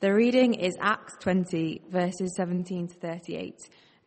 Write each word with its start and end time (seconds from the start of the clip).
The 0.00 0.12
reading 0.12 0.54
is 0.54 0.76
Acts 0.80 1.16
20, 1.20 1.82
verses 1.88 2.34
17 2.36 2.88
to 2.88 2.94
38, 2.94 3.54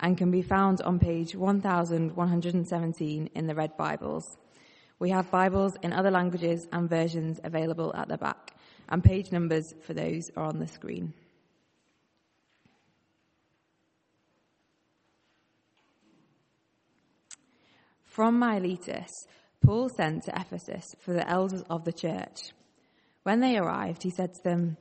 and 0.01 0.17
can 0.17 0.29
be 0.29 0.41
found 0.41 0.81
on 0.81 0.99
page 0.99 1.33
1117 1.33 3.29
in 3.33 3.47
the 3.47 3.55
Red 3.55 3.77
Bibles. 3.77 4.37
We 4.99 5.09
have 5.11 5.31
Bibles 5.31 5.77
in 5.81 5.93
other 5.93 6.11
languages 6.11 6.67
and 6.73 6.89
versions 6.89 7.39
available 7.43 7.95
at 7.95 8.09
the 8.09 8.17
back, 8.17 8.53
and 8.89 9.01
page 9.01 9.31
numbers 9.31 9.73
for 9.81 9.93
those 9.93 10.29
are 10.35 10.43
on 10.43 10.59
the 10.59 10.67
screen. 10.67 11.13
From 18.03 18.37
Miletus, 18.37 19.25
Paul 19.61 19.89
sent 19.89 20.23
to 20.23 20.37
Ephesus 20.37 20.95
for 20.99 21.13
the 21.13 21.27
elders 21.27 21.63
of 21.69 21.85
the 21.85 21.93
church. 21.93 22.51
When 23.23 23.39
they 23.39 23.57
arrived, 23.57 24.03
he 24.03 24.09
said 24.09 24.33
to 24.33 24.43
them, 24.43 24.77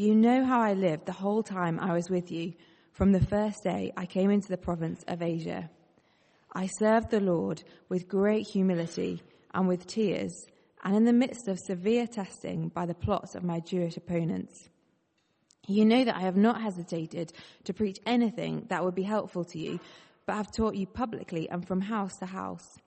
You 0.00 0.14
know 0.14 0.46
how 0.46 0.62
I 0.62 0.72
lived 0.72 1.04
the 1.04 1.12
whole 1.12 1.42
time 1.42 1.78
I 1.78 1.92
was 1.92 2.08
with 2.08 2.32
you, 2.32 2.54
from 2.94 3.12
the 3.12 3.20
first 3.20 3.64
day 3.64 3.92
I 3.98 4.06
came 4.06 4.30
into 4.30 4.48
the 4.48 4.56
province 4.56 5.04
of 5.06 5.20
Asia. 5.20 5.68
I 6.54 6.68
served 6.68 7.10
the 7.10 7.20
Lord 7.20 7.62
with 7.90 8.08
great 8.08 8.48
humility 8.48 9.22
and 9.52 9.68
with 9.68 9.86
tears, 9.86 10.46
and 10.82 10.96
in 10.96 11.04
the 11.04 11.12
midst 11.12 11.48
of 11.48 11.58
severe 11.58 12.06
testing 12.06 12.68
by 12.68 12.86
the 12.86 12.94
plots 12.94 13.34
of 13.34 13.44
my 13.44 13.60
Jewish 13.60 13.98
opponents. 13.98 14.70
You 15.68 15.84
know 15.84 16.02
that 16.02 16.16
I 16.16 16.20
have 16.20 16.34
not 16.34 16.62
hesitated 16.62 17.34
to 17.64 17.74
preach 17.74 17.98
anything 18.06 18.64
that 18.70 18.82
would 18.82 18.94
be 18.94 19.02
helpful 19.02 19.44
to 19.44 19.58
you, 19.58 19.80
but 20.24 20.36
have 20.36 20.50
taught 20.50 20.76
you 20.76 20.86
publicly 20.86 21.46
and 21.50 21.68
from 21.68 21.82
house 21.82 22.16
to 22.20 22.24
house. 22.24 22.78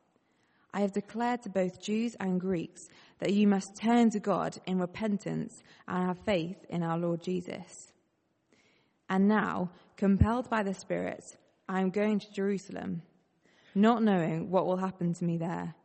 I 0.73 0.81
have 0.81 0.91
declared 0.91 1.43
to 1.43 1.49
both 1.49 1.81
Jews 1.81 2.15
and 2.19 2.41
Greeks 2.41 2.89
that 3.19 3.33
you 3.33 3.47
must 3.47 3.75
turn 3.75 4.09
to 4.11 4.19
God 4.19 4.57
in 4.65 4.79
repentance 4.79 5.61
and 5.87 6.07
have 6.07 6.17
faith 6.25 6.65
in 6.69 6.81
our 6.81 6.97
Lord 6.97 7.21
Jesus. 7.21 7.91
And 9.07 9.27
now, 9.27 9.69
compelled 9.97 10.49
by 10.49 10.63
the 10.63 10.73
Spirit, 10.73 11.37
I 11.69 11.81
am 11.81 11.91
going 11.91 12.19
to 12.19 12.31
Jerusalem, 12.31 13.03
not 13.75 14.01
knowing 14.01 14.49
what 14.49 14.65
will 14.65 14.77
happen 14.77 15.13
to 15.13 15.23
me 15.23 15.37
there. 15.37 15.75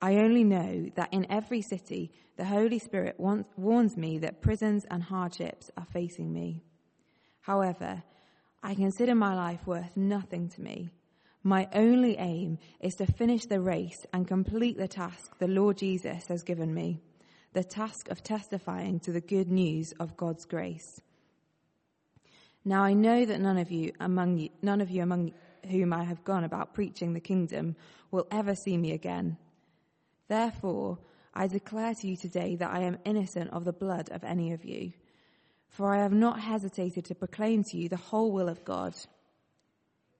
I 0.00 0.16
only 0.16 0.44
know 0.44 0.90
that 0.94 1.12
in 1.12 1.26
every 1.30 1.62
city, 1.62 2.12
the 2.36 2.44
Holy 2.44 2.78
Spirit 2.78 3.18
warns 3.18 3.96
me 3.96 4.18
that 4.18 4.42
prisons 4.42 4.84
and 4.90 5.02
hardships 5.02 5.70
are 5.76 5.86
facing 5.92 6.32
me. 6.32 6.62
However, 7.40 8.02
I 8.62 8.74
consider 8.74 9.14
my 9.14 9.34
life 9.34 9.66
worth 9.66 9.96
nothing 9.96 10.48
to 10.50 10.60
me. 10.60 10.90
My 11.46 11.68
only 11.74 12.16
aim 12.16 12.58
is 12.80 12.94
to 12.96 13.06
finish 13.06 13.44
the 13.44 13.60
race 13.60 14.06
and 14.14 14.26
complete 14.26 14.78
the 14.78 14.88
task 14.88 15.38
the 15.38 15.46
Lord 15.46 15.76
Jesus 15.76 16.26
has 16.28 16.42
given 16.42 16.72
me, 16.72 17.02
the 17.52 17.62
task 17.62 18.08
of 18.08 18.22
testifying 18.22 18.98
to 19.00 19.12
the 19.12 19.20
good 19.20 19.50
news 19.50 19.92
of 20.00 20.16
God's 20.16 20.46
grace. 20.46 21.02
Now 22.64 22.82
I 22.82 22.94
know 22.94 23.26
that 23.26 23.42
none 23.42 23.58
of 23.58 23.70
you 23.70 23.92
among 24.00 24.38
you, 24.38 24.48
none 24.62 24.80
of 24.80 24.88
you 24.88 25.02
among 25.02 25.34
whom 25.70 25.92
I 25.92 26.04
have 26.04 26.24
gone 26.24 26.44
about 26.44 26.72
preaching 26.72 27.12
the 27.12 27.20
kingdom 27.20 27.76
will 28.10 28.26
ever 28.30 28.54
see 28.54 28.78
me 28.78 28.92
again. 28.92 29.36
Therefore, 30.28 30.98
I 31.34 31.46
declare 31.46 31.94
to 31.94 32.06
you 32.06 32.16
today 32.16 32.56
that 32.56 32.72
I 32.72 32.80
am 32.80 32.96
innocent 33.04 33.50
of 33.50 33.66
the 33.66 33.72
blood 33.74 34.08
of 34.12 34.24
any 34.24 34.52
of 34.52 34.64
you, 34.64 34.94
for 35.68 35.92
I 35.92 35.98
have 35.98 36.12
not 36.14 36.40
hesitated 36.40 37.04
to 37.04 37.14
proclaim 37.14 37.64
to 37.64 37.76
you 37.76 37.90
the 37.90 37.96
whole 37.96 38.32
will 38.32 38.48
of 38.48 38.64
God. 38.64 38.94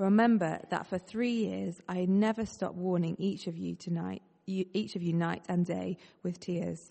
Remember 0.00 0.58
that 0.70 0.86
for 0.86 0.96
three 0.96 1.30
years 1.30 1.82
I 1.86 2.06
never 2.06 2.46
stopped 2.46 2.74
warning 2.74 3.16
each 3.18 3.46
of 3.46 3.58
you 3.58 3.74
tonight, 3.74 4.22
each 4.46 4.96
of 4.96 5.02
you 5.02 5.12
night 5.12 5.44
and 5.46 5.66
day 5.66 5.98
with 6.22 6.40
tears. 6.40 6.90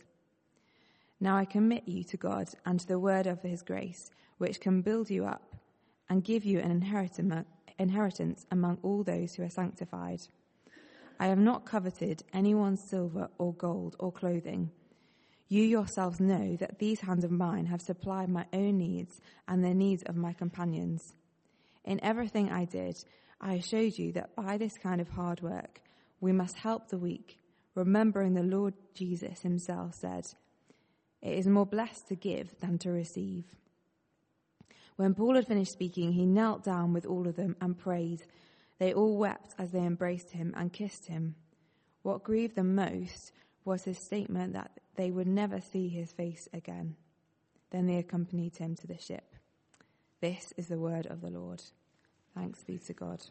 Now 1.20 1.36
I 1.36 1.46
commit 1.46 1.88
you 1.88 2.04
to 2.04 2.18
God 2.18 2.50
and 2.68 2.80
to 2.80 2.88
the 2.88 3.00
word 3.00 3.26
of 3.26 3.42
his 3.42 3.64
grace, 3.64 4.12
which 4.38 4.62
can 4.62 4.84
build 4.84 5.10
you 5.10 5.26
up 5.26 5.56
and 6.08 6.24
give 6.24 6.46
you 6.46 6.60
an 6.60 6.70
inheritance 7.80 8.46
among 8.52 8.78
all 8.84 9.04
those 9.04 9.34
who 9.34 9.42
are 9.42 9.50
sanctified. 9.50 10.22
I 11.20 11.26
have 11.26 11.40
not 11.40 11.66
coveted 11.66 12.22
anyone's 12.32 12.84
silver 12.84 13.28
or 13.40 13.56
gold 13.56 13.96
or 13.98 14.12
clothing. 14.12 14.70
You 15.48 15.64
yourselves 15.64 16.20
know 16.20 16.56
that 16.58 16.78
these 16.78 17.02
hands 17.02 17.24
of 17.24 17.32
mine 17.32 17.66
have 17.66 17.82
supplied 17.82 18.30
my 18.30 18.46
own 18.54 18.78
needs 18.78 19.20
and 19.48 19.66
the 19.66 19.74
needs 19.74 20.04
of 20.04 20.16
my 20.16 20.32
companions. 20.32 21.16
In 21.86 22.04
everything 22.04 22.52
I 22.52 22.66
did, 22.66 22.96
I 23.42 23.60
showed 23.60 23.98
you 23.98 24.12
that 24.14 24.36
by 24.36 24.58
this 24.58 24.78
kind 24.78 25.00
of 25.00 25.10
hard 25.10 25.42
work, 25.42 25.82
we 26.20 26.32
must 26.32 26.58
help 26.58 26.90
the 26.90 26.98
weak, 26.98 27.40
remembering 27.76 28.34
the 28.34 28.44
Lord 28.44 28.74
Jesus 28.94 29.42
himself 29.42 29.96
said, 29.96 30.26
It 31.22 31.38
is 31.38 31.48
more 31.48 31.66
blessed 31.66 32.10
to 32.10 32.16
give 32.16 32.60
than 32.60 32.78
to 32.80 32.92
receive. 32.92 33.46
When 34.98 35.16
Paul 35.16 35.36
had 35.36 35.48
finished 35.48 35.72
speaking, 35.72 36.12
he 36.12 36.26
knelt 36.26 36.66
down 36.66 36.92
with 36.92 37.06
all 37.06 37.28
of 37.28 37.38
them 37.38 37.56
and 37.62 37.78
prayed. 37.78 38.22
They 38.80 38.94
all 38.94 39.18
wept 39.18 39.56
as 39.58 39.72
they 39.72 39.80
embraced 39.80 40.32
him 40.32 40.54
and 40.58 40.74
kissed 40.74 41.08
him. 41.08 41.36
What 42.02 42.24
grieved 42.24 42.56
them 42.56 42.76
most 42.76 43.32
was 43.64 43.86
his 43.86 43.98
statement 43.98 44.54
that 44.54 44.72
they 44.96 45.12
would 45.12 45.28
never 45.28 45.62
see 45.62 45.88
his 45.88 46.12
face 46.12 46.50
again. 46.52 46.98
Then 47.72 47.88
they 47.88 47.98
accompanied 47.98 48.58
him 48.58 48.76
to 48.76 48.88
the 48.88 48.98
ship. 48.98 49.36
This 50.22 50.54
is 50.58 50.68
the 50.68 50.78
word 50.78 51.06
of 51.06 51.22
the 51.22 51.30
Lord. 51.30 51.62
Thanks 52.36 52.62
be 52.66 52.78
to 52.78 52.94
God. 52.94 53.22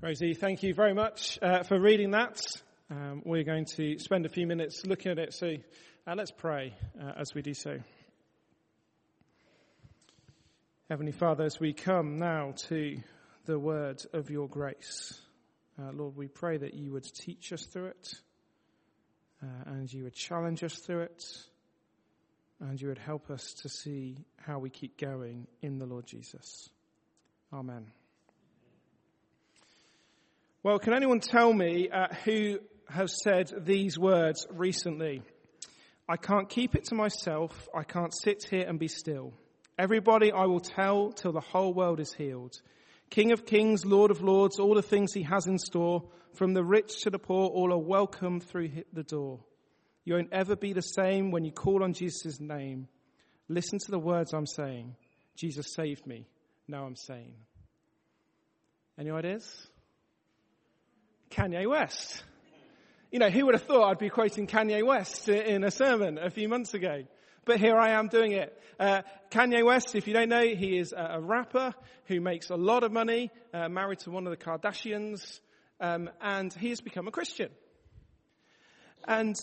Rosie, 0.00 0.32
thank 0.32 0.62
you 0.62 0.72
very 0.72 0.94
much 0.94 1.38
uh, 1.42 1.62
for 1.64 1.78
reading 1.78 2.12
that. 2.12 2.40
Um, 2.90 3.20
we're 3.26 3.44
going 3.44 3.66
to 3.76 3.98
spend 3.98 4.24
a 4.24 4.30
few 4.30 4.46
minutes 4.46 4.86
looking 4.86 5.12
at 5.12 5.18
it, 5.18 5.34
so 5.34 5.48
uh, 6.06 6.14
let's 6.16 6.30
pray 6.30 6.74
uh, 6.98 7.12
as 7.18 7.34
we 7.34 7.42
do 7.42 7.52
so. 7.52 7.76
Heavenly 10.88 11.12
Father, 11.12 11.44
as 11.44 11.60
we 11.60 11.74
come 11.74 12.16
now 12.16 12.54
to 12.68 12.96
the 13.44 13.58
word 13.58 14.00
of 14.14 14.30
your 14.30 14.48
grace, 14.48 15.20
uh, 15.78 15.92
Lord, 15.92 16.16
we 16.16 16.28
pray 16.28 16.56
that 16.56 16.72
you 16.72 16.92
would 16.92 17.04
teach 17.04 17.52
us 17.52 17.66
through 17.66 17.88
it 17.88 18.14
uh, 19.42 19.46
and 19.66 19.92
you 19.92 20.04
would 20.04 20.14
challenge 20.14 20.62
us 20.62 20.74
through 20.74 21.02
it, 21.02 21.24
and 22.60 22.80
you 22.80 22.88
would 22.88 22.98
help 22.98 23.30
us 23.30 23.54
to 23.62 23.68
see 23.68 24.16
how 24.36 24.58
we 24.58 24.70
keep 24.70 24.98
going 24.98 25.46
in 25.62 25.78
the 25.78 25.86
Lord 25.86 26.06
Jesus. 26.06 26.68
Amen. 27.52 27.86
Well, 30.62 30.78
can 30.78 30.92
anyone 30.92 31.20
tell 31.20 31.52
me 31.52 31.88
uh, 31.88 32.08
who 32.24 32.58
has 32.88 33.22
said 33.22 33.50
these 33.64 33.98
words 33.98 34.46
recently? 34.50 35.22
I 36.06 36.16
can't 36.16 36.48
keep 36.48 36.74
it 36.74 36.84
to 36.86 36.94
myself. 36.94 37.68
I 37.74 37.82
can't 37.82 38.12
sit 38.12 38.44
here 38.50 38.66
and 38.68 38.78
be 38.78 38.88
still. 38.88 39.32
Everybody 39.78 40.32
I 40.32 40.44
will 40.44 40.60
tell 40.60 41.12
till 41.12 41.32
the 41.32 41.40
whole 41.40 41.72
world 41.72 42.00
is 42.00 42.12
healed. 42.12 42.60
King 43.10 43.32
of 43.32 43.44
kings, 43.44 43.84
Lord 43.84 44.12
of 44.12 44.22
lords, 44.22 44.60
all 44.60 44.74
the 44.74 44.82
things 44.82 45.12
he 45.12 45.22
has 45.22 45.46
in 45.46 45.58
store, 45.58 46.04
from 46.34 46.54
the 46.54 46.64
rich 46.64 47.02
to 47.02 47.10
the 47.10 47.18
poor, 47.18 47.48
all 47.48 47.72
are 47.72 47.78
welcome 47.78 48.40
through 48.40 48.70
the 48.92 49.02
door. 49.02 49.40
You 50.04 50.14
won't 50.14 50.32
ever 50.32 50.54
be 50.54 50.72
the 50.72 50.82
same 50.82 51.32
when 51.32 51.44
you 51.44 51.50
call 51.50 51.82
on 51.82 51.92
Jesus' 51.92 52.40
name. 52.40 52.88
Listen 53.48 53.80
to 53.80 53.90
the 53.90 53.98
words 53.98 54.32
I'm 54.32 54.46
saying. 54.46 54.94
Jesus 55.34 55.74
saved 55.74 56.06
me. 56.06 56.26
Now 56.68 56.84
I'm 56.84 56.94
sane. 56.94 57.34
Any 58.96 59.10
ideas? 59.10 59.66
Kanye 61.30 61.68
West. 61.68 62.22
You 63.10 63.18
know, 63.18 63.30
who 63.30 63.46
would 63.46 63.54
have 63.56 63.64
thought 63.64 63.90
I'd 63.90 63.98
be 63.98 64.08
quoting 64.08 64.46
Kanye 64.46 64.86
West 64.86 65.28
in 65.28 65.64
a 65.64 65.70
sermon 65.72 66.16
a 66.16 66.30
few 66.30 66.48
months 66.48 66.74
ago? 66.74 67.04
But 67.44 67.58
here 67.58 67.76
I 67.76 67.90
am 67.90 68.08
doing 68.08 68.32
it. 68.32 68.56
Uh, 68.78 69.02
Kanye 69.30 69.64
West, 69.64 69.94
if 69.94 70.06
you 70.06 70.14
don't 70.14 70.28
know, 70.28 70.42
he 70.42 70.78
is 70.78 70.92
a, 70.96 71.20
rapper 71.20 71.74
who 72.06 72.20
makes 72.20 72.50
a 72.50 72.56
lot 72.56 72.82
of 72.82 72.92
money, 72.92 73.30
uh, 73.52 73.68
married 73.68 74.00
to 74.00 74.10
one 74.10 74.26
of 74.26 74.30
the 74.30 74.42
Kardashians, 74.42 75.40
um, 75.80 76.10
and 76.20 76.52
he 76.52 76.70
has 76.70 76.80
become 76.80 77.08
a 77.08 77.10
Christian. 77.10 77.50
And 79.06 79.34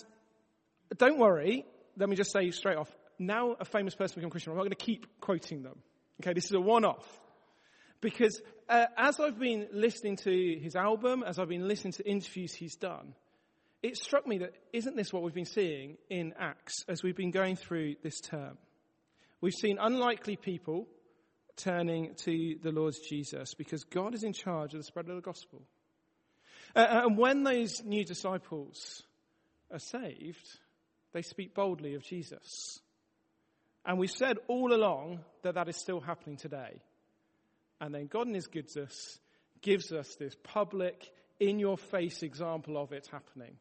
don't 0.97 1.17
worry, 1.17 1.65
let 1.97 2.09
me 2.09 2.15
just 2.15 2.31
say 2.31 2.51
straight 2.51 2.77
off, 2.77 2.89
now 3.19 3.55
a 3.59 3.65
famous 3.65 3.95
person 3.95 4.15
becomes 4.15 4.31
Christian, 4.31 4.51
I'm 4.51 4.57
not 4.57 4.63
going 4.63 4.71
to 4.71 4.75
keep 4.75 5.19
quoting 5.19 5.63
them. 5.63 5.79
Okay, 6.21 6.33
this 6.33 6.45
is 6.45 6.53
a 6.53 6.59
one-off. 6.59 7.05
Because 8.01 8.41
uh, 8.69 8.85
as 8.95 9.19
I've 9.19 9.39
been 9.39 9.67
listening 9.71 10.17
to 10.17 10.59
his 10.59 10.75
album, 10.75 11.23
as 11.25 11.39
I've 11.39 11.49
been 11.49 11.67
listening 11.67 11.93
to 11.93 12.07
interviews 12.07 12.53
he's 12.53 12.75
done, 12.75 13.13
it 13.83 13.97
struck 13.97 14.25
me 14.25 14.39
that 14.39 14.53
isn't 14.73 14.95
this 14.95 15.13
what 15.13 15.23
we've 15.23 15.33
been 15.33 15.45
seeing 15.45 15.97
in 16.09 16.33
Acts 16.39 16.83
as 16.87 17.03
we've 17.03 17.15
been 17.15 17.31
going 17.31 17.55
through 17.55 17.95
this 18.03 18.19
term? 18.19 18.57
We've 19.39 19.53
seen 19.53 19.77
unlikely 19.79 20.37
people 20.37 20.87
turning 21.57 22.15
to 22.15 22.55
the 22.61 22.71
Lord 22.71 22.95
Jesus 23.07 23.53
because 23.53 23.83
God 23.83 24.15
is 24.15 24.23
in 24.23 24.33
charge 24.33 24.73
of 24.73 24.79
the 24.79 24.83
spread 24.83 25.09
of 25.09 25.15
the 25.15 25.21
gospel. 25.21 25.61
Uh, 26.75 27.01
and 27.05 27.17
when 27.17 27.43
those 27.43 27.83
new 27.83 28.03
disciples 28.03 29.03
are 29.71 29.79
saved, 29.79 30.59
they 31.13 31.21
speak 31.21 31.53
boldly 31.53 31.95
of 31.95 32.03
Jesus. 32.03 32.79
And 33.85 33.97
we've 33.97 34.11
said 34.11 34.37
all 34.47 34.73
along 34.73 35.19
that 35.43 35.55
that 35.55 35.69
is 35.69 35.77
still 35.77 35.99
happening 35.99 36.37
today. 36.37 36.81
And 37.79 37.93
then 37.93 38.07
God 38.07 38.27
in 38.27 38.33
His 38.33 38.47
goodness 38.47 39.19
gives 39.61 39.91
us 39.91 40.15
this 40.15 40.35
public, 40.43 41.09
in 41.39 41.59
your 41.59 41.77
face 41.77 42.23
example 42.23 42.77
of 42.77 42.91
it 42.91 43.07
happening. 43.11 43.55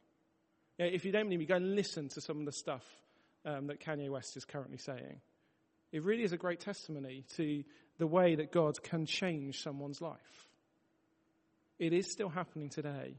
If 0.78 1.05
you 1.05 1.12
don't 1.12 1.25
believe 1.25 1.38
me, 1.38 1.46
go 1.46 1.56
and 1.56 1.75
listen 1.75 2.08
to 2.11 2.20
some 2.20 2.40
of 2.40 2.46
the 2.46 2.52
stuff 2.52 2.84
um, 3.44 3.69
that 3.69 3.81
Kanye 3.81 4.11
West 4.11 4.37
is 4.37 4.44
currently 4.44 4.78
saying. 4.78 5.20
It 5.93 6.05
really 6.05 6.25
is 6.25 6.32
a 6.32 6.37
great 6.37 6.61
testimony 6.61 7.25
to 7.37 7.64
the 7.99 8.06
way 8.06 8.34
that 8.34 8.52
God 8.52 8.82
can 8.82 9.06
change 9.06 9.62
someone's 9.62 10.00
life. 10.00 10.49
It 11.78 11.93
is 11.93 12.11
still 12.11 12.28
happening 12.28 12.69
today. 12.69 13.14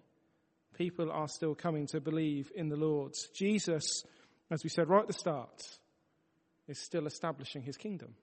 People 0.77 1.11
are 1.11 1.27
still 1.27 1.55
coming 1.55 1.87
to 1.87 2.01
believe 2.01 2.51
in 2.55 2.69
the 2.69 2.75
Lord. 2.75 3.13
Jesus, 3.33 4.03
as 4.51 4.63
we 4.63 4.69
said 4.69 4.89
right 4.89 5.01
at 5.01 5.07
the 5.07 5.13
start, 5.13 5.63
is 6.67 6.77
still 6.77 7.07
establishing 7.07 7.63
his 7.63 7.77
kingdom. 7.77 8.13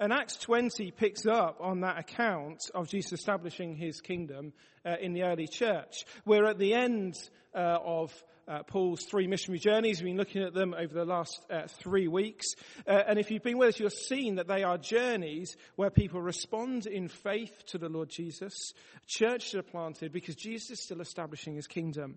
And 0.00 0.14
Acts 0.14 0.38
20 0.38 0.92
picks 0.92 1.26
up 1.26 1.58
on 1.60 1.80
that 1.80 1.98
account 1.98 2.70
of 2.74 2.88
Jesus 2.88 3.12
establishing 3.12 3.76
his 3.76 4.00
kingdom 4.00 4.54
uh, 4.82 4.94
in 4.98 5.12
the 5.12 5.24
early 5.24 5.46
church. 5.46 6.06
We're 6.24 6.46
at 6.46 6.58
the 6.58 6.72
end 6.72 7.16
uh, 7.54 7.76
of 7.84 8.10
uh, 8.48 8.62
Paul's 8.62 9.04
three 9.04 9.26
missionary 9.26 9.58
journeys. 9.58 10.00
We've 10.00 10.08
been 10.08 10.16
looking 10.16 10.42
at 10.42 10.54
them 10.54 10.72
over 10.72 10.94
the 10.94 11.04
last 11.04 11.44
uh, 11.50 11.66
three 11.68 12.08
weeks. 12.08 12.46
Uh, 12.86 13.02
and 13.08 13.18
if 13.18 13.30
you've 13.30 13.42
been 13.42 13.58
with 13.58 13.74
us, 13.74 13.78
you'll 13.78 13.90
seen 13.90 14.36
that 14.36 14.48
they 14.48 14.62
are 14.62 14.78
journeys 14.78 15.54
where 15.76 15.90
people 15.90 16.22
respond 16.22 16.86
in 16.86 17.08
faith 17.08 17.66
to 17.66 17.76
the 17.76 17.90
Lord 17.90 18.08
Jesus. 18.08 18.72
Churches 19.06 19.54
are 19.54 19.62
planted 19.62 20.12
because 20.12 20.34
Jesus 20.34 20.70
is 20.70 20.82
still 20.82 21.02
establishing 21.02 21.56
his 21.56 21.66
kingdom. 21.66 22.16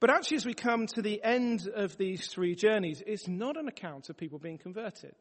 But 0.00 0.08
actually, 0.08 0.38
as 0.38 0.46
we 0.46 0.54
come 0.54 0.86
to 0.86 1.02
the 1.02 1.22
end 1.22 1.68
of 1.68 1.98
these 1.98 2.28
three 2.28 2.54
journeys, 2.54 3.02
it's 3.06 3.28
not 3.28 3.58
an 3.58 3.68
account 3.68 4.08
of 4.08 4.16
people 4.16 4.38
being 4.38 4.56
converted. 4.56 5.14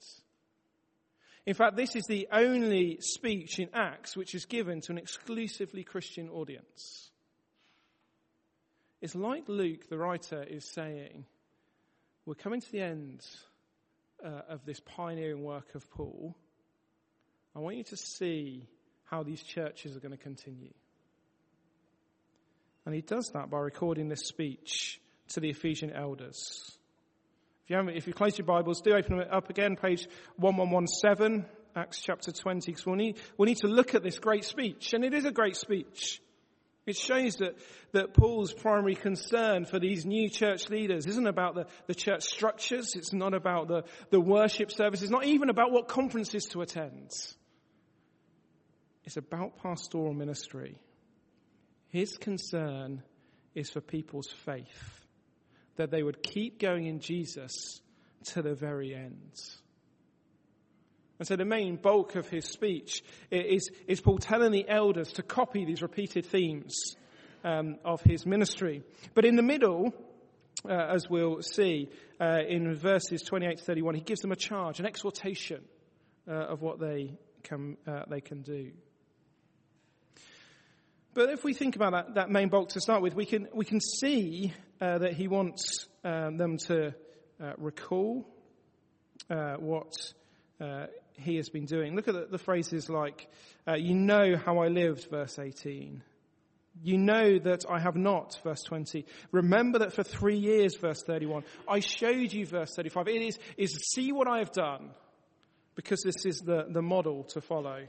In 1.48 1.54
fact, 1.54 1.78
this 1.78 1.96
is 1.96 2.04
the 2.08 2.28
only 2.30 2.98
speech 3.00 3.58
in 3.58 3.70
Acts 3.74 4.18
which 4.18 4.36
is 4.36 4.44
given 4.44 4.82
to 4.82 4.92
an 4.92 4.98
exclusively 4.98 5.82
Christian 5.82 6.28
audience. 6.28 7.10
It's 9.00 9.16
like 9.16 9.48
Luke, 9.48 9.88
the 9.90 9.98
writer, 9.98 10.44
is 10.44 10.70
saying, 10.70 11.24
We're 12.26 12.36
coming 12.36 12.60
to 12.60 12.72
the 12.74 12.82
end 12.82 13.22
uh, 14.22 14.42
of 14.50 14.66
this 14.66 14.82
pioneering 14.82 15.42
work 15.42 15.74
of 15.74 15.90
Paul. 15.90 16.36
I 17.56 17.60
want 17.60 17.78
you 17.78 17.86
to 17.86 17.98
see 17.98 18.68
how 19.06 19.24
these 19.24 19.42
churches 19.42 19.96
are 19.96 20.02
going 20.02 20.18
to 20.18 20.22
continue. 20.22 20.74
And 22.86 22.94
he 22.94 23.00
does 23.00 23.32
that 23.34 23.50
by 23.50 23.60
recording 23.60 24.10
this 24.10 24.28
speech 24.28 25.00
to 25.30 25.40
the 25.40 25.52
Ephesian 25.52 25.94
elders. 25.94 26.78
If 27.68 27.72
you, 27.72 27.90
if 27.90 28.08
you 28.08 28.14
close 28.14 28.38
your 28.38 28.46
Bibles, 28.46 28.80
do 28.80 28.94
open 28.94 29.20
it 29.20 29.28
up 29.30 29.50
again, 29.50 29.76
page 29.76 30.08
1117, 30.38 31.46
Acts 31.76 32.00
chapter 32.00 32.32
20, 32.32 32.72
because 32.72 32.86
we'll 32.86 32.96
need, 32.96 33.18
we'll 33.38 33.48
need 33.48 33.58
to 33.58 33.68
look 33.68 33.94
at 33.94 34.04
this 34.04 34.20
great 34.20 34.46
speech. 34.46 34.94
And 34.94 35.04
it 35.04 35.14
is 35.14 35.26
a 35.26 35.32
great 35.32 35.58
speech. 35.58 36.22
It 36.86 36.96
shows 36.96 37.36
that, 37.36 37.58
that 37.92 38.14
Paul's 38.14 38.54
primary 38.54 38.96
concern 38.96 39.66
for 39.66 39.80
these 39.80 40.06
new 40.06 40.30
church 40.30 40.70
leaders 40.70 41.08
isn't 41.08 41.28
about 41.28 41.56
the, 41.56 41.66
the 41.88 41.94
church 41.94 42.24
structures. 42.24 42.96
It's 42.96 43.12
not 43.12 43.34
about 43.34 43.68
the, 43.68 43.84
the 44.12 44.22
worship 44.22 44.72
services, 44.72 45.10
not 45.10 45.26
even 45.26 45.50
about 45.50 45.74
what 45.74 45.90
conferences 45.90 46.46
to 46.52 46.62
attend. 46.62 47.12
It's 49.04 49.18
about 49.18 49.62
pastoral 49.62 50.14
ministry. 50.14 50.78
His 51.90 52.16
concern 52.16 53.04
is 53.54 53.70
for 53.70 53.82
people's 53.82 54.32
faith 54.46 55.07
that 55.78 55.92
they 55.92 56.04
would 56.04 56.22
keep 56.22 56.60
going 56.60 56.86
in 56.86 57.00
Jesus 57.00 57.82
to 58.26 58.42
the 58.42 58.54
very 58.54 58.94
end. 58.94 59.34
And 61.20 61.28
so 61.28 61.36
the 61.36 61.46
main 61.46 61.78
bulk 61.78 62.16
of 62.16 62.30
his 62.30 62.46
speech 62.46 63.04
is, 63.32 63.70
is 63.88 64.02
Paul 64.02 64.20
telling 64.20 64.52
the 64.52 64.68
elders 64.70 65.14
to 65.14 65.24
copy 65.24 65.66
these 65.66 65.82
repeated 65.82 66.26
themes 66.26 66.96
um, 67.44 67.78
of 67.84 68.02
his 68.02 68.26
ministry. 68.26 68.84
But 69.16 69.26
in 69.26 69.36
the 69.36 69.42
middle, 69.42 69.94
uh, 70.68 70.74
as 70.74 71.10
we'll 71.10 71.42
see 71.42 71.90
uh, 72.22 72.40
in 72.48 72.76
verses 72.76 73.24
28 73.24 73.58
to 73.58 73.64
31, 73.64 73.96
he 73.96 74.02
gives 74.02 74.22
them 74.22 74.32
a 74.32 74.36
charge, 74.36 74.80
an 74.80 74.86
exhortation 74.86 75.64
uh, 76.28 76.34
of 76.34 76.62
what 76.62 76.80
they 76.80 77.14
can, 77.44 77.78
uh, 77.88 78.04
they 78.08 78.22
can 78.22 78.42
do. 78.42 78.72
But 81.14 81.32
if 81.32 81.44
we 81.44 81.56
think 81.56 81.76
about 81.76 81.94
that, 81.94 82.16
that 82.16 82.30
main 82.30 82.50
bulk 82.50 82.70
to 82.70 82.82
start 82.82 83.02
with, 83.02 83.16
we 83.16 83.26
can, 83.26 83.48
we 83.52 83.66
can 83.66 83.82
see 83.82 84.54
uh, 84.80 85.00
that 85.00 85.14
he 85.14 85.28
wants 85.28 85.88
um, 86.04 86.38
them 86.38 86.58
to 86.58 86.94
uh, 87.42 87.54
recall 87.58 88.28
uh, 89.30 89.56
what 89.56 89.94
uh, 90.62 90.86
he 91.14 91.36
has 91.38 91.50
been 91.50 91.66
doing. 91.66 91.96
Look 91.96 92.08
at 92.08 92.14
the, 92.14 92.28
the 92.30 92.38
phrases 92.38 92.90
like, 92.90 93.28
uh, 93.68 93.76
You 93.76 93.96
know 93.96 94.36
how 94.38 94.60
I 94.60 94.68
lived, 94.68 95.10
verse 95.10 95.40
18. 95.40 96.04
You 96.84 96.98
know 96.98 97.40
that 97.40 97.66
I 97.70 97.80
have 97.80 97.96
not, 97.96 98.40
verse 98.44 98.62
20. 98.64 99.06
Remember 99.32 99.80
that 99.80 99.94
for 99.94 100.04
three 100.04 100.38
years, 100.38 100.76
verse 100.76 101.02
31. 101.02 101.44
I 101.68 101.80
showed 101.80 102.32
you, 102.32 102.46
verse 102.46 102.76
35. 102.76 103.08
It 103.08 103.22
is, 103.22 103.40
is 103.58 103.76
see 103.94 104.12
what 104.12 104.28
I 104.28 104.40
have 104.40 104.52
done, 104.52 104.92
because 105.76 106.02
this 106.02 106.26
is 106.26 106.42
the, 106.42 106.68
the 106.70 106.84
model 106.84 107.24
to 107.30 107.42
follow. 107.42 107.88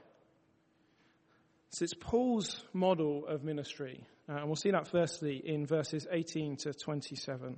So 1.70 1.82
it's 1.84 1.94
Paul's 1.94 2.62
model 2.72 3.26
of 3.26 3.44
ministry. 3.44 4.06
Uh, 4.28 4.36
and 4.36 4.46
we'll 4.46 4.56
see 4.56 4.70
that 4.70 4.88
firstly 4.88 5.42
in 5.42 5.66
verses 5.66 6.06
18 6.10 6.56
to 6.56 6.74
27. 6.74 7.56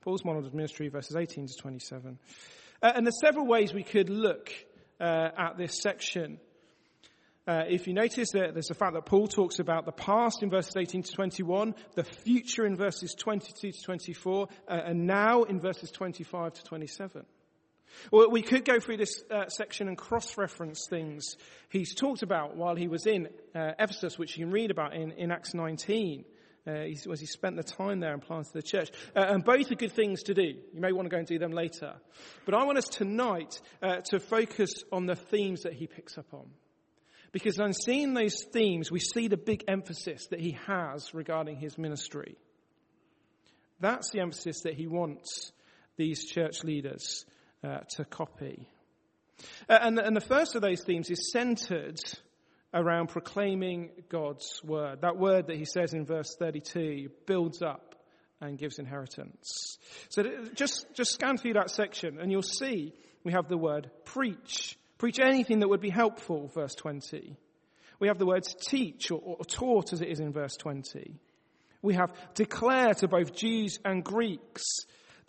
Paul's 0.00 0.24
model 0.24 0.46
of 0.46 0.54
ministry, 0.54 0.88
verses 0.88 1.14
18 1.14 1.46
to 1.46 1.54
27. 1.54 2.18
Uh, 2.82 2.92
and 2.94 3.04
there's 3.04 3.20
several 3.20 3.46
ways 3.46 3.74
we 3.74 3.82
could 3.82 4.08
look 4.08 4.50
uh, 4.98 5.28
at 5.36 5.58
this 5.58 5.78
section. 5.82 6.38
Uh, 7.46 7.64
if 7.68 7.86
you 7.86 7.92
notice 7.92 8.30
that 8.32 8.54
there's 8.54 8.68
the 8.68 8.74
fact 8.74 8.94
that 8.94 9.04
Paul 9.04 9.28
talks 9.28 9.58
about 9.58 9.84
the 9.84 9.92
past 9.92 10.42
in 10.42 10.48
verses 10.48 10.74
18 10.76 11.02
to 11.02 11.12
21, 11.12 11.74
the 11.96 12.04
future 12.04 12.64
in 12.64 12.76
verses 12.76 13.14
22 13.14 13.72
to 13.72 13.82
24, 13.82 14.48
uh, 14.68 14.72
and 14.72 15.06
now 15.06 15.42
in 15.42 15.60
verses 15.60 15.90
25 15.90 16.54
to 16.54 16.64
27. 16.64 17.26
Well, 18.10 18.30
we 18.30 18.42
could 18.42 18.64
go 18.64 18.80
through 18.80 18.98
this 18.98 19.22
uh, 19.30 19.48
section 19.48 19.88
and 19.88 19.96
cross-reference 19.96 20.86
things 20.88 21.36
he's 21.68 21.94
talked 21.94 22.22
about 22.22 22.56
while 22.56 22.76
he 22.76 22.88
was 22.88 23.06
in 23.06 23.28
uh, 23.54 23.72
Ephesus, 23.78 24.18
which 24.18 24.36
you 24.36 24.44
can 24.44 24.52
read 24.52 24.70
about 24.70 24.94
in, 24.94 25.12
in 25.12 25.30
Acts 25.30 25.54
19. 25.54 26.24
Uh, 26.66 26.72
as 26.72 27.20
he 27.20 27.26
spent 27.26 27.56
the 27.56 27.62
time 27.62 28.00
there 28.00 28.12
and 28.12 28.20
planted 28.20 28.52
the 28.52 28.62
church. 28.62 28.90
Uh, 29.16 29.24
and 29.28 29.44
both 29.44 29.72
are 29.72 29.76
good 29.76 29.92
things 29.92 30.24
to 30.24 30.34
do. 30.34 30.42
You 30.42 30.80
may 30.80 30.92
want 30.92 31.06
to 31.06 31.10
go 31.10 31.16
and 31.16 31.26
do 31.26 31.38
them 31.38 31.52
later. 31.52 31.94
But 32.44 32.54
I 32.54 32.64
want 32.64 32.76
us 32.76 32.84
tonight 32.84 33.58
uh, 33.82 33.96
to 34.10 34.20
focus 34.20 34.84
on 34.92 35.06
the 35.06 35.16
themes 35.16 35.62
that 35.62 35.72
he 35.72 35.86
picks 35.86 36.18
up 36.18 36.26
on. 36.34 36.50
Because 37.32 37.58
on 37.58 37.72
seeing 37.72 38.12
those 38.12 38.44
themes, 38.52 38.90
we 38.90 39.00
see 39.00 39.26
the 39.26 39.38
big 39.38 39.64
emphasis 39.68 40.26
that 40.26 40.40
he 40.40 40.58
has 40.66 41.14
regarding 41.14 41.56
his 41.56 41.78
ministry. 41.78 42.36
That's 43.80 44.10
the 44.10 44.20
emphasis 44.20 44.60
that 44.62 44.74
he 44.74 44.86
wants 44.86 45.52
these 45.96 46.26
church 46.26 46.62
leaders 46.62 47.24
uh, 47.64 47.78
to 47.96 48.04
copy. 48.04 48.68
Uh, 49.68 49.78
and, 49.82 49.98
and 49.98 50.16
the 50.16 50.20
first 50.20 50.54
of 50.54 50.62
those 50.62 50.82
themes 50.82 51.10
is 51.10 51.30
centered 51.30 52.00
around 52.72 53.08
proclaiming 53.08 53.90
God's 54.08 54.62
word. 54.64 55.00
That 55.02 55.16
word 55.16 55.48
that 55.48 55.56
he 55.56 55.64
says 55.64 55.92
in 55.92 56.06
verse 56.06 56.36
32 56.38 57.10
builds 57.26 57.62
up 57.62 57.94
and 58.40 58.58
gives 58.58 58.78
inheritance. 58.78 59.78
So 60.08 60.22
just, 60.54 60.86
just 60.94 61.12
scan 61.12 61.36
through 61.36 61.54
that 61.54 61.70
section 61.70 62.18
and 62.20 62.30
you'll 62.30 62.42
see 62.42 62.94
we 63.24 63.32
have 63.32 63.48
the 63.48 63.58
word 63.58 63.90
preach. 64.04 64.78
Preach 64.98 65.18
anything 65.18 65.60
that 65.60 65.68
would 65.68 65.80
be 65.80 65.90
helpful, 65.90 66.50
verse 66.54 66.74
20. 66.74 67.36
We 67.98 68.08
have 68.08 68.18
the 68.18 68.26
words 68.26 68.54
teach 68.54 69.10
or, 69.10 69.20
or 69.20 69.44
taught 69.44 69.92
as 69.92 70.00
it 70.00 70.08
is 70.08 70.20
in 70.20 70.32
verse 70.32 70.56
20. 70.56 71.20
We 71.82 71.94
have 71.94 72.12
declare 72.34 72.94
to 72.94 73.08
both 73.08 73.34
Jews 73.34 73.78
and 73.84 74.04
Greeks 74.04 74.64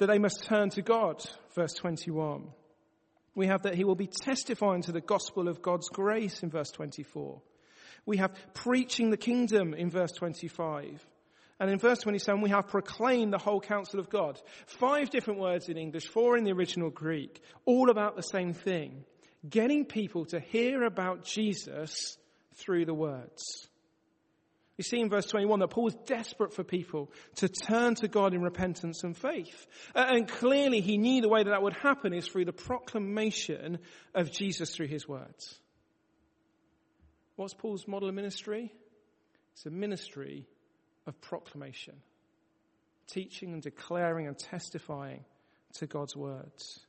that 0.01 0.07
they 0.07 0.17
must 0.17 0.45
turn 0.45 0.67
to 0.71 0.81
God, 0.81 1.23
verse 1.53 1.73
21. 1.73 2.47
We 3.35 3.45
have 3.45 3.61
that 3.61 3.75
he 3.75 3.83
will 3.83 3.93
be 3.93 4.07
testifying 4.07 4.81
to 4.81 4.91
the 4.91 4.99
gospel 4.99 5.47
of 5.47 5.61
God's 5.61 5.89
grace 5.89 6.41
in 6.41 6.49
verse 6.49 6.71
24. 6.71 7.39
We 8.07 8.17
have 8.17 8.33
preaching 8.55 9.11
the 9.11 9.17
kingdom 9.17 9.75
in 9.75 9.91
verse 9.91 10.11
25. 10.13 11.05
And 11.59 11.69
in 11.69 11.77
verse 11.77 11.99
27, 11.99 12.41
we 12.41 12.49
have 12.49 12.67
proclaimed 12.67 13.31
the 13.31 13.37
whole 13.37 13.61
counsel 13.61 13.99
of 13.99 14.09
God. 14.09 14.41
Five 14.65 15.11
different 15.11 15.39
words 15.39 15.69
in 15.69 15.77
English, 15.77 16.07
four 16.07 16.35
in 16.35 16.45
the 16.45 16.53
original 16.53 16.89
Greek, 16.89 17.39
all 17.65 17.91
about 17.91 18.15
the 18.15 18.23
same 18.23 18.53
thing. 18.53 19.05
Getting 19.47 19.85
people 19.85 20.25
to 20.25 20.39
hear 20.39 20.81
about 20.81 21.25
Jesus 21.25 22.17
through 22.55 22.85
the 22.85 22.95
words. 22.95 23.67
You 24.77 24.83
see 24.83 24.99
in 24.99 25.09
verse 25.09 25.25
21 25.25 25.59
that 25.59 25.67
Paul 25.67 25.87
is 25.87 25.95
desperate 26.05 26.53
for 26.53 26.63
people 26.63 27.11
to 27.35 27.49
turn 27.49 27.95
to 27.95 28.07
God 28.07 28.33
in 28.33 28.41
repentance 28.41 29.03
and 29.03 29.15
faith. 29.15 29.67
And 29.93 30.27
clearly 30.27 30.81
he 30.81 30.97
knew 30.97 31.21
the 31.21 31.29
way 31.29 31.43
that 31.43 31.49
that 31.49 31.61
would 31.61 31.73
happen 31.73 32.13
is 32.13 32.27
through 32.27 32.45
the 32.45 32.53
proclamation 32.53 33.79
of 34.15 34.31
Jesus 34.31 34.73
through 34.73 34.87
his 34.87 35.07
words. 35.07 35.59
What's 37.35 37.53
Paul's 37.53 37.87
model 37.87 38.09
of 38.09 38.15
ministry? 38.15 38.71
It's 39.53 39.65
a 39.65 39.69
ministry 39.69 40.47
of 41.05 41.19
proclamation, 41.21 41.95
teaching 43.07 43.53
and 43.53 43.61
declaring 43.61 44.27
and 44.27 44.37
testifying 44.37 45.25
to 45.73 45.87
God's 45.87 46.15
words. 46.15 46.79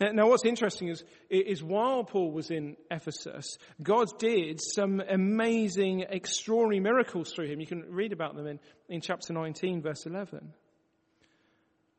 Now, 0.00 0.28
what's 0.28 0.44
interesting 0.44 0.88
is, 0.88 1.04
is 1.30 1.62
while 1.62 2.04
Paul 2.04 2.32
was 2.32 2.50
in 2.50 2.76
Ephesus, 2.90 3.58
God 3.82 4.08
did 4.18 4.60
some 4.60 5.00
amazing, 5.00 6.04
extraordinary 6.08 6.80
miracles 6.80 7.32
through 7.32 7.46
him. 7.46 7.60
You 7.60 7.66
can 7.66 7.84
read 7.90 8.12
about 8.12 8.36
them 8.36 8.46
in, 8.46 8.60
in 8.88 9.00
chapter 9.00 9.32
19, 9.32 9.82
verse 9.82 10.06
11. 10.06 10.52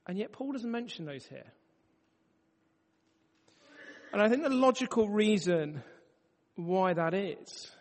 And 0.08 0.18
yet, 0.18 0.32
Paul 0.32 0.54
doesn't 0.54 0.72
mention 0.72 1.06
those 1.06 1.26
here. 1.26 1.52
And 4.12 4.22
I 4.22 4.30
think 4.30 4.44
the 4.44 4.50
logical 4.50 5.08
reason 5.08 5.84
why 6.56 6.94
that 6.94 7.14
is, 7.14 7.72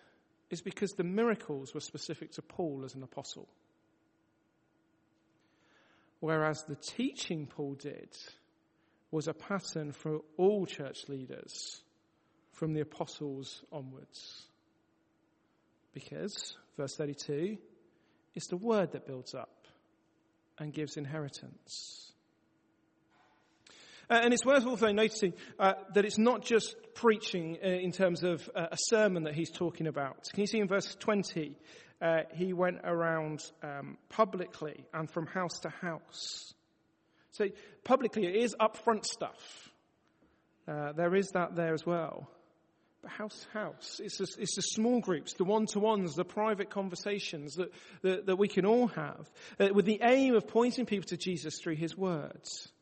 is 0.50 0.60
because 0.60 0.92
the 0.92 1.04
miracles 1.04 1.74
were 1.74 1.80
specific 1.80 2.32
to 2.32 2.42
Paul 2.42 2.82
as 2.84 2.94
an 2.94 3.02
apostle. 3.02 3.48
Whereas 6.20 6.64
the 6.64 6.76
teaching 6.76 7.46
Paul 7.46 7.74
did 7.74 8.08
was 9.10 9.28
a 9.28 9.34
pattern 9.34 9.92
for 9.92 10.20
all 10.36 10.66
church 10.66 11.08
leaders 11.08 11.82
from 12.52 12.74
the 12.74 12.80
apostles 12.80 13.62
onwards. 13.72 14.44
Because, 15.94 16.56
verse 16.76 16.94
32, 16.96 17.56
it's 18.34 18.48
the 18.48 18.56
word 18.56 18.92
that 18.92 19.06
builds 19.06 19.34
up 19.34 19.66
and 20.58 20.72
gives 20.72 20.96
inheritance. 20.96 22.12
Uh, 24.10 24.20
and 24.22 24.32
it's 24.32 24.44
worth 24.44 24.66
also 24.66 24.90
noticing 24.90 25.34
uh, 25.58 25.74
that 25.94 26.04
it's 26.04 26.18
not 26.18 26.42
just 26.42 26.74
preaching 26.94 27.58
uh, 27.62 27.68
in 27.68 27.92
terms 27.92 28.24
of 28.24 28.48
uh, 28.54 28.66
a 28.72 28.76
sermon 28.76 29.24
that 29.24 29.34
he's 29.34 29.50
talking 29.50 29.86
about. 29.86 30.28
Can 30.32 30.40
you 30.40 30.46
see 30.46 30.58
in 30.58 30.68
verse 30.68 30.96
20? 30.98 31.56
Uh, 32.00 32.20
he 32.34 32.52
went 32.52 32.78
around 32.84 33.40
um, 33.62 33.98
publicly 34.08 34.84
and 34.94 35.10
from 35.10 35.26
house 35.26 35.58
to 35.60 35.68
house. 35.68 36.54
So 37.38 37.46
publicly, 37.84 38.26
it 38.26 38.34
is 38.34 38.56
upfront 38.60 39.04
stuff. 39.04 39.70
Uh, 40.66 40.92
there 40.92 41.14
is 41.14 41.30
that 41.34 41.54
there 41.54 41.72
as 41.72 41.86
well. 41.86 42.28
But 43.00 43.12
house 43.12 43.38
to 43.44 43.58
house, 43.58 44.00
it's 44.02 44.18
the, 44.18 44.42
it's 44.42 44.56
the 44.56 44.62
small 44.62 45.00
groups, 45.00 45.34
the 45.34 45.44
one-to-ones, 45.44 46.16
the 46.16 46.24
private 46.24 46.68
conversations 46.68 47.54
that, 47.54 47.70
that, 48.02 48.26
that 48.26 48.36
we 48.36 48.48
can 48.48 48.66
all 48.66 48.88
have, 48.88 49.30
uh, 49.60 49.68
with 49.72 49.84
the 49.84 50.00
aim 50.02 50.34
of 50.34 50.48
pointing 50.48 50.84
people 50.84 51.06
to 51.06 51.16
Jesus 51.16 51.60
through 51.62 51.76
his 51.76 51.96
words. 51.96 52.72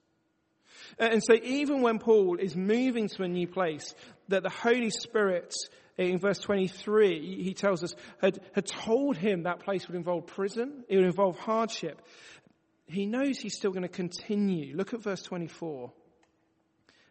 Uh, 0.98 1.10
and 1.12 1.22
so 1.22 1.34
even 1.42 1.82
when 1.82 1.98
Paul 1.98 2.38
is 2.38 2.56
moving 2.56 3.08
to 3.08 3.24
a 3.24 3.28
new 3.28 3.46
place, 3.46 3.94
that 4.28 4.42
the 4.42 4.48
Holy 4.48 4.88
Spirit, 4.88 5.54
in 5.98 6.18
verse 6.18 6.38
23, 6.38 7.42
he 7.42 7.52
tells 7.52 7.84
us, 7.84 7.94
had, 8.22 8.40
had 8.54 8.64
told 8.64 9.18
him 9.18 9.42
that 9.42 9.60
place 9.60 9.86
would 9.86 9.96
involve 9.96 10.26
prison, 10.26 10.82
it 10.88 10.96
would 10.96 11.04
involve 11.04 11.38
hardship 11.38 12.00
he 12.86 13.06
knows 13.06 13.38
he's 13.38 13.56
still 13.56 13.72
going 13.72 13.82
to 13.82 13.88
continue. 13.88 14.76
Look 14.76 14.94
at 14.94 15.02
verse 15.02 15.22
24. 15.22 15.92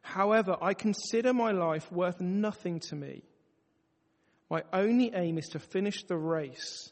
However, 0.02 0.56
I 0.62 0.74
consider 0.74 1.34
my 1.34 1.52
life 1.52 1.92
worth 1.92 2.22
nothing 2.22 2.80
to 2.82 2.96
me. 2.96 3.24
My 4.50 4.64
only 4.72 5.12
aim 5.14 5.38
is 5.38 5.50
to 5.50 5.60
finish 5.60 6.04
the 6.04 6.18
race 6.18 6.92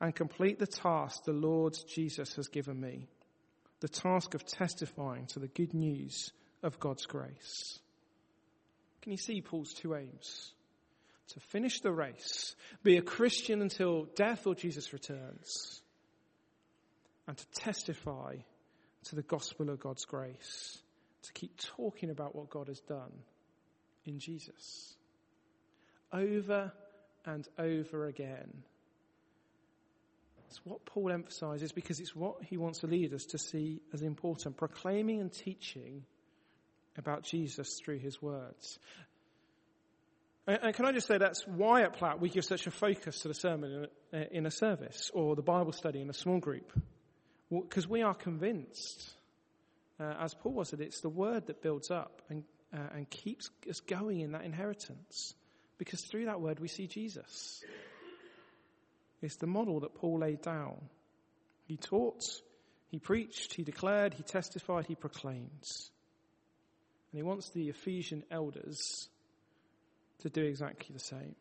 and 0.00 0.14
complete 0.14 0.58
the 0.58 0.66
task 0.66 1.24
the 1.24 1.32
Lord 1.32 1.76
Jesus 1.88 2.34
has 2.36 2.48
given 2.48 2.80
me. 2.80 3.06
The 3.80 3.88
task 3.88 4.34
of 4.34 4.44
testifying 4.44 5.26
to 5.26 5.38
the 5.38 5.48
good 5.48 5.74
news 5.74 6.32
of 6.62 6.80
God's 6.80 7.06
grace. 7.06 7.78
Can 9.02 9.12
you 9.12 9.18
see 9.18 9.40
Paul's 9.40 9.72
two 9.72 9.94
aims? 9.94 10.52
To 11.28 11.40
finish 11.40 11.80
the 11.80 11.92
race, 11.92 12.56
be 12.82 12.96
a 12.96 13.02
Christian 13.02 13.62
until 13.62 14.06
death 14.16 14.46
or 14.46 14.54
Jesus 14.54 14.92
returns 14.92 15.80
and 17.30 17.38
to 17.38 17.46
testify 17.52 18.34
to 19.04 19.14
the 19.14 19.22
gospel 19.22 19.70
of 19.70 19.78
God's 19.78 20.04
grace, 20.04 20.78
to 21.22 21.32
keep 21.32 21.56
talking 21.76 22.10
about 22.10 22.34
what 22.34 22.50
God 22.50 22.66
has 22.66 22.80
done 22.80 23.12
in 24.04 24.18
Jesus. 24.18 24.96
Over 26.12 26.72
and 27.24 27.46
over 27.56 28.06
again. 28.06 28.64
It's 30.48 30.60
what 30.64 30.84
Paul 30.84 31.12
emphasizes 31.12 31.70
because 31.70 32.00
it's 32.00 32.16
what 32.16 32.42
he 32.42 32.56
wants 32.56 32.80
to 32.80 32.88
lead 32.88 33.14
us 33.14 33.26
to 33.26 33.38
see 33.38 33.80
as 33.92 34.02
important, 34.02 34.56
proclaiming 34.56 35.20
and 35.20 35.32
teaching 35.32 36.02
about 36.98 37.22
Jesus 37.22 37.78
through 37.78 37.98
his 37.98 38.20
words. 38.20 38.80
And 40.48 40.74
can 40.74 40.84
I 40.84 40.90
just 40.90 41.06
say 41.06 41.18
that's 41.18 41.46
why 41.46 41.82
at 41.82 41.96
Platt 41.96 42.20
we 42.20 42.28
give 42.28 42.44
such 42.44 42.66
a 42.66 42.72
focus 42.72 43.20
to 43.20 43.28
the 43.28 43.34
sermon 43.34 43.86
in 44.32 44.46
a 44.46 44.50
service 44.50 45.12
or 45.14 45.36
the 45.36 45.42
Bible 45.42 45.70
study 45.70 46.00
in 46.00 46.10
a 46.10 46.14
small 46.14 46.40
group. 46.40 46.72
Because 47.50 47.88
we 47.88 48.02
are 48.02 48.14
convinced, 48.14 49.10
uh, 49.98 50.14
as 50.20 50.34
Paul 50.34 50.64
said, 50.64 50.80
it's 50.80 51.00
the 51.00 51.08
word 51.08 51.46
that 51.46 51.62
builds 51.62 51.90
up 51.90 52.22
and, 52.28 52.44
uh, 52.72 52.94
and 52.94 53.10
keeps 53.10 53.50
us 53.68 53.80
going 53.80 54.20
in 54.20 54.32
that 54.32 54.44
inheritance. 54.44 55.34
Because 55.78 56.02
through 56.02 56.26
that 56.26 56.40
word 56.40 56.60
we 56.60 56.68
see 56.68 56.86
Jesus. 56.86 57.62
It's 59.22 59.36
the 59.36 59.46
model 59.46 59.80
that 59.80 59.94
Paul 59.94 60.20
laid 60.20 60.42
down. 60.42 60.76
He 61.66 61.76
taught, 61.76 62.24
he 62.88 62.98
preached, 62.98 63.54
he 63.54 63.64
declared, 63.64 64.14
he 64.14 64.22
testified, 64.22 64.86
he 64.86 64.94
proclaimed. 64.94 65.64
And 67.12 67.18
he 67.18 67.22
wants 67.22 67.50
the 67.50 67.68
Ephesian 67.68 68.24
elders 68.30 69.08
to 70.20 70.30
do 70.30 70.42
exactly 70.44 70.92
the 70.92 71.00
same. 71.00 71.34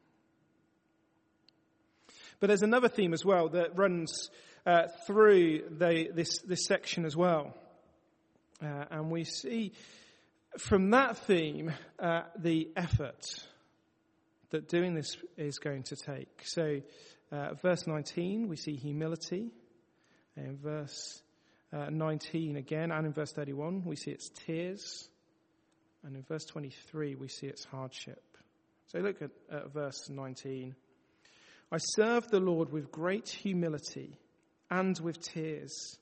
But 2.39 2.47
there's 2.47 2.63
another 2.63 2.87
theme 2.87 3.13
as 3.13 3.25
well 3.25 3.49
that 3.49 3.77
runs 3.77 4.29
uh, 4.65 4.87
through 5.05 5.63
the, 5.77 6.09
this, 6.13 6.39
this 6.39 6.65
section 6.65 7.05
as 7.05 7.15
well. 7.15 7.53
Uh, 8.63 8.85
and 8.91 9.11
we 9.11 9.23
see 9.23 9.73
from 10.57 10.91
that 10.91 11.17
theme 11.17 11.71
uh, 11.99 12.21
the 12.37 12.69
effort 12.75 13.25
that 14.51 14.67
doing 14.67 14.93
this 14.93 15.15
is 15.37 15.59
going 15.59 15.83
to 15.83 15.95
take. 15.95 16.41
So, 16.43 16.81
uh, 17.31 17.53
verse 17.61 17.85
19, 17.85 18.47
we 18.47 18.55
see 18.55 18.75
humility. 18.75 19.51
In 20.35 20.57
verse 20.57 21.21
uh, 21.73 21.89
19 21.89 22.55
again, 22.55 22.91
and 22.91 23.05
in 23.05 23.13
verse 23.13 23.31
31, 23.33 23.83
we 23.85 23.95
see 23.95 24.11
its 24.11 24.29
tears. 24.45 25.09
And 26.03 26.15
in 26.15 26.23
verse 26.23 26.45
23, 26.45 27.15
we 27.15 27.27
see 27.27 27.47
its 27.47 27.65
hardship. 27.65 28.23
So 28.87 28.99
look 28.99 29.21
at, 29.21 29.31
at 29.51 29.73
verse 29.73 30.09
19. 30.09 30.75
I 31.71 31.77
served 31.77 32.31
the 32.31 32.39
Lord 32.39 32.71
with 32.71 32.91
great 32.91 33.29
humility 33.29 34.17
and 34.71 34.99
with 34.99 35.19
tears, 35.21 35.97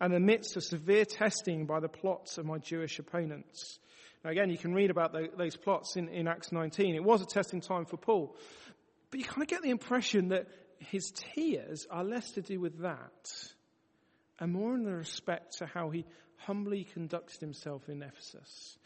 and 0.00 0.14
amidst 0.14 0.56
a 0.56 0.60
severe 0.60 1.04
testing 1.04 1.66
by 1.66 1.80
the 1.80 1.88
plots 1.88 2.38
of 2.38 2.46
my 2.46 2.58
Jewish 2.58 2.98
opponents. 2.98 3.78
Now, 4.24 4.30
again, 4.30 4.50
you 4.50 4.58
can 4.58 4.74
read 4.74 4.90
about 4.90 5.12
the, 5.12 5.28
those 5.36 5.56
plots 5.56 5.96
in, 5.96 6.08
in 6.08 6.28
Acts 6.28 6.52
19. 6.52 6.94
It 6.94 7.04
was 7.04 7.22
a 7.22 7.26
testing 7.26 7.60
time 7.60 7.84
for 7.84 7.96
Paul. 7.96 8.36
But 9.10 9.20
you 9.20 9.26
kind 9.26 9.42
of 9.42 9.48
get 9.48 9.62
the 9.62 9.70
impression 9.70 10.28
that 10.28 10.46
his 10.78 11.12
tears 11.34 11.86
are 11.90 12.04
less 12.04 12.32
to 12.32 12.42
do 12.42 12.60
with 12.60 12.80
that 12.82 13.28
and 14.38 14.52
more 14.52 14.74
in 14.74 14.84
the 14.84 14.94
respect 14.94 15.58
to 15.58 15.66
how 15.66 15.90
he 15.90 16.04
humbly 16.36 16.84
conducted 16.84 17.40
himself 17.40 17.88
in 17.88 18.02
Ephesus. 18.02 18.78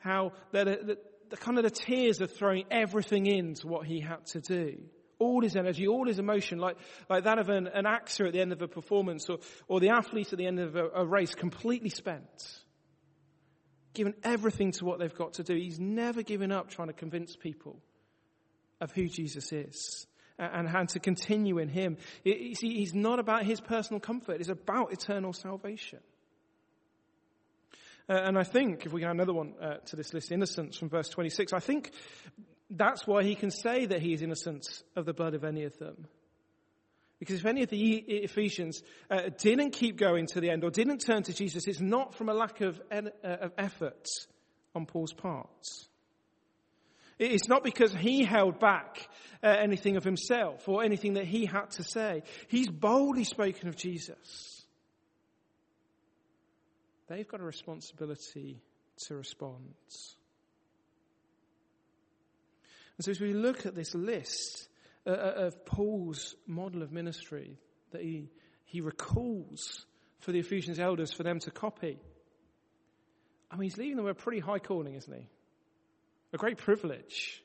How 0.00 0.32
the, 0.52 0.64
the, 0.64 0.98
the 1.30 1.36
kind 1.36 1.58
of 1.58 1.64
the 1.64 1.70
tears 1.70 2.20
are 2.20 2.26
throwing 2.26 2.64
everything 2.70 3.26
into 3.26 3.68
what 3.68 3.86
he 3.86 4.00
had 4.00 4.26
to 4.32 4.40
do 4.40 4.78
all 5.18 5.42
his 5.42 5.56
energy, 5.56 5.86
all 5.86 6.06
his 6.06 6.18
emotion, 6.18 6.58
like, 6.58 6.76
like 7.08 7.24
that 7.24 7.38
of 7.38 7.48
an, 7.48 7.66
an 7.68 7.86
actor 7.86 8.26
at 8.26 8.32
the 8.32 8.40
end 8.40 8.52
of 8.52 8.62
a 8.62 8.68
performance 8.68 9.28
or, 9.28 9.38
or 9.66 9.80
the 9.80 9.90
athlete 9.90 10.32
at 10.32 10.38
the 10.38 10.46
end 10.46 10.60
of 10.60 10.76
a, 10.76 10.88
a 10.88 11.04
race, 11.04 11.34
completely 11.34 11.90
spent. 11.90 12.64
Given 13.94 14.14
everything 14.22 14.72
to 14.72 14.84
what 14.84 14.98
they've 14.98 15.14
got 15.14 15.34
to 15.34 15.42
do. 15.42 15.54
He's 15.54 15.80
never 15.80 16.22
given 16.22 16.52
up 16.52 16.70
trying 16.70 16.88
to 16.88 16.94
convince 16.94 17.34
people 17.34 17.80
of 18.80 18.92
who 18.92 19.08
Jesus 19.08 19.52
is 19.52 20.06
and 20.38 20.68
how 20.68 20.84
to 20.84 21.00
continue 21.00 21.58
in 21.58 21.68
him. 21.68 21.96
See, 22.24 22.54
He's 22.54 22.94
not 22.94 23.18
about 23.18 23.44
his 23.44 23.60
personal 23.60 23.98
comfort. 23.98 24.40
It's 24.40 24.48
about 24.48 24.92
eternal 24.92 25.32
salvation. 25.32 25.98
Uh, 28.08 28.14
and 28.14 28.38
I 28.38 28.44
think, 28.44 28.86
if 28.86 28.92
we 28.92 29.00
get 29.00 29.10
another 29.10 29.34
one 29.34 29.54
uh, 29.60 29.74
to 29.86 29.96
this 29.96 30.14
list, 30.14 30.32
innocence 30.32 30.78
from 30.78 30.88
verse 30.88 31.08
26, 31.10 31.52
I 31.52 31.58
think 31.58 31.92
that's 32.70 33.06
why 33.06 33.22
he 33.22 33.34
can 33.34 33.50
say 33.50 33.86
that 33.86 34.02
he 34.02 34.12
is 34.12 34.22
innocent 34.22 34.66
of 34.94 35.06
the 35.06 35.12
blood 35.12 35.34
of 35.34 35.44
any 35.44 35.64
of 35.64 35.78
them. 35.78 36.06
Because 37.18 37.40
if 37.40 37.46
any 37.46 37.62
of 37.62 37.70
the 37.70 37.94
Ephesians 37.96 38.82
uh, 39.10 39.30
didn't 39.38 39.72
keep 39.72 39.96
going 39.96 40.26
to 40.28 40.40
the 40.40 40.50
end 40.50 40.62
or 40.62 40.70
didn't 40.70 40.98
turn 40.98 41.24
to 41.24 41.32
Jesus, 41.32 41.66
it's 41.66 41.80
not 41.80 42.14
from 42.14 42.28
a 42.28 42.34
lack 42.34 42.60
of, 42.60 42.80
uh, 42.92 43.02
of 43.24 43.52
effort 43.58 44.06
on 44.74 44.86
Paul's 44.86 45.12
part. 45.12 45.48
It's 47.18 47.48
not 47.48 47.64
because 47.64 47.92
he 47.92 48.24
held 48.24 48.60
back 48.60 49.08
uh, 49.42 49.48
anything 49.48 49.96
of 49.96 50.04
himself 50.04 50.68
or 50.68 50.84
anything 50.84 51.14
that 51.14 51.24
he 51.24 51.46
had 51.46 51.70
to 51.72 51.82
say. 51.82 52.22
He's 52.46 52.68
boldly 52.68 53.24
spoken 53.24 53.68
of 53.68 53.74
Jesus. 53.74 54.64
They've 57.08 57.26
got 57.26 57.40
a 57.40 57.44
responsibility 57.44 58.62
to 59.06 59.16
respond. 59.16 59.74
And 62.98 63.04
so 63.04 63.12
as 63.12 63.20
we 63.20 63.32
look 63.32 63.64
at 63.64 63.74
this 63.74 63.94
list 63.94 64.68
uh, 65.06 65.10
uh, 65.10 65.34
of 65.46 65.64
Paul's 65.64 66.34
model 66.46 66.82
of 66.82 66.92
ministry 66.92 67.56
that 67.92 68.02
he, 68.02 68.28
he 68.64 68.80
recalls 68.80 69.86
for 70.18 70.32
the 70.32 70.40
Ephesians 70.40 70.80
elders 70.80 71.12
for 71.12 71.22
them 71.22 71.38
to 71.40 71.50
copy, 71.52 71.98
I 73.50 73.56
mean, 73.56 73.70
he's 73.70 73.78
leaving 73.78 73.96
them 73.96 74.06
a 74.06 74.14
pretty 74.14 74.40
high 74.40 74.58
calling, 74.58 74.94
isn't 74.96 75.14
he? 75.14 75.28
A 76.32 76.36
great 76.36 76.58
privilege 76.58 77.42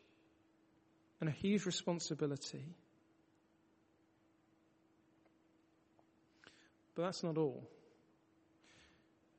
and 1.21 1.29
a 1.29 1.31
huge 1.31 1.65
responsibility. 1.65 2.65
But 6.95 7.03
that's 7.03 7.23
not 7.23 7.37
all. 7.37 7.69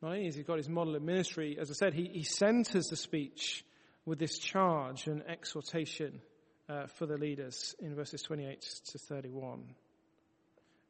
Not 0.00 0.12
only 0.12 0.26
has 0.26 0.36
he 0.36 0.42
got 0.42 0.58
his 0.58 0.68
model 0.68 0.94
of 0.94 1.02
ministry, 1.02 1.58
as 1.60 1.70
I 1.70 1.74
said, 1.74 1.92
he, 1.94 2.04
he 2.04 2.22
centers 2.22 2.86
the 2.86 2.96
speech 2.96 3.64
with 4.06 4.18
this 4.18 4.38
charge 4.38 5.06
and 5.06 5.22
exhortation 5.28 6.20
uh, 6.68 6.86
for 6.86 7.06
the 7.06 7.16
leaders 7.16 7.74
in 7.78 7.94
verses 7.94 8.22
28 8.22 8.60
to 8.86 8.98
31. 8.98 9.64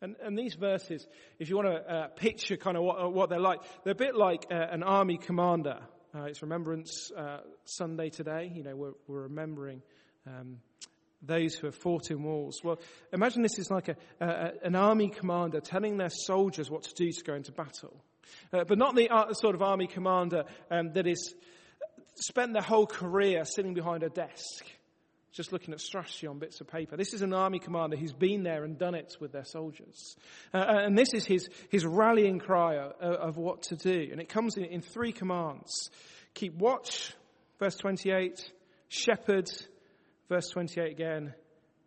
And, 0.00 0.16
and 0.22 0.36
these 0.36 0.54
verses, 0.54 1.06
if 1.38 1.48
you 1.48 1.56
want 1.56 1.68
to 1.68 1.92
uh, 1.92 2.08
picture 2.08 2.56
kind 2.56 2.76
of 2.76 2.82
what, 2.82 3.12
what, 3.12 3.30
they're 3.30 3.40
like, 3.40 3.60
they're 3.84 3.92
a 3.92 3.96
bit 3.96 4.14
like 4.14 4.46
uh, 4.50 4.54
an 4.54 4.82
army 4.82 5.16
commander. 5.16 5.78
Uh, 6.14 6.24
it's 6.24 6.42
Remembrance 6.42 7.10
uh, 7.16 7.38
Sunday 7.64 8.10
today. 8.10 8.50
You 8.54 8.62
know, 8.62 8.76
we're, 8.76 8.92
we're 9.06 9.22
remembering 9.22 9.82
um, 10.26 10.58
those 11.22 11.54
who 11.54 11.66
have 11.66 11.74
fought 11.74 12.10
in 12.10 12.22
wars. 12.22 12.60
Well, 12.62 12.78
imagine 13.12 13.42
this 13.42 13.58
is 13.58 13.70
like 13.70 13.88
a, 13.88 13.96
a, 14.20 14.52
an 14.62 14.76
army 14.76 15.08
commander 15.08 15.60
telling 15.60 15.96
their 15.96 16.10
soldiers 16.10 16.70
what 16.70 16.82
to 16.82 16.94
do 16.94 17.10
to 17.10 17.24
go 17.24 17.34
into 17.34 17.52
battle. 17.52 17.96
Uh, 18.52 18.64
but 18.64 18.78
not 18.78 18.94
the 18.94 19.08
uh, 19.08 19.32
sort 19.32 19.54
of 19.54 19.62
army 19.62 19.86
commander 19.86 20.44
um, 20.70 20.92
that 20.92 21.06
is 21.06 21.34
spent 22.16 22.52
their 22.52 22.62
whole 22.62 22.86
career 22.86 23.44
sitting 23.44 23.74
behind 23.74 24.02
a 24.02 24.08
desk, 24.08 24.64
just 25.32 25.52
looking 25.52 25.74
at 25.74 25.80
strategy 25.80 26.26
on 26.26 26.38
bits 26.38 26.60
of 26.60 26.68
paper. 26.68 26.96
This 26.96 27.12
is 27.12 27.22
an 27.22 27.32
army 27.32 27.58
commander 27.58 27.96
who's 27.96 28.12
been 28.12 28.42
there 28.42 28.64
and 28.64 28.78
done 28.78 28.94
it 28.94 29.16
with 29.20 29.32
their 29.32 29.44
soldiers. 29.44 30.16
Uh, 30.52 30.58
uh 30.58 30.82
and 30.84 30.96
this 30.96 31.12
is 31.12 31.24
his, 31.24 31.48
his 31.70 31.84
rallying 31.84 32.38
cry 32.38 32.76
of, 32.76 32.92
of 33.00 33.36
what 33.36 33.62
to 33.64 33.76
do. 33.76 34.08
And 34.10 34.20
it 34.20 34.28
comes 34.28 34.56
in, 34.56 34.64
in 34.64 34.80
three 34.80 35.12
commands. 35.12 35.90
Keep 36.34 36.54
watch, 36.54 37.14
verse 37.58 37.76
28, 37.76 38.40
shepherd, 38.88 39.50
verse 40.28 40.48
28 40.50 40.90
again, 40.90 41.34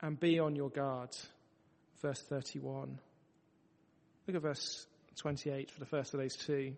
and 0.02 0.20
be 0.20 0.40
on 0.40 0.56
your 0.56 0.70
guard, 0.70 1.10
verse 2.02 2.22
31. 2.30 3.00
Look 4.28 4.36
at 4.36 4.42
verse 4.42 4.86
28 5.18 5.72
for 5.72 5.80
the 5.80 5.86
first 5.86 6.14
of 6.14 6.20
those 6.20 6.36
two. 6.36 6.74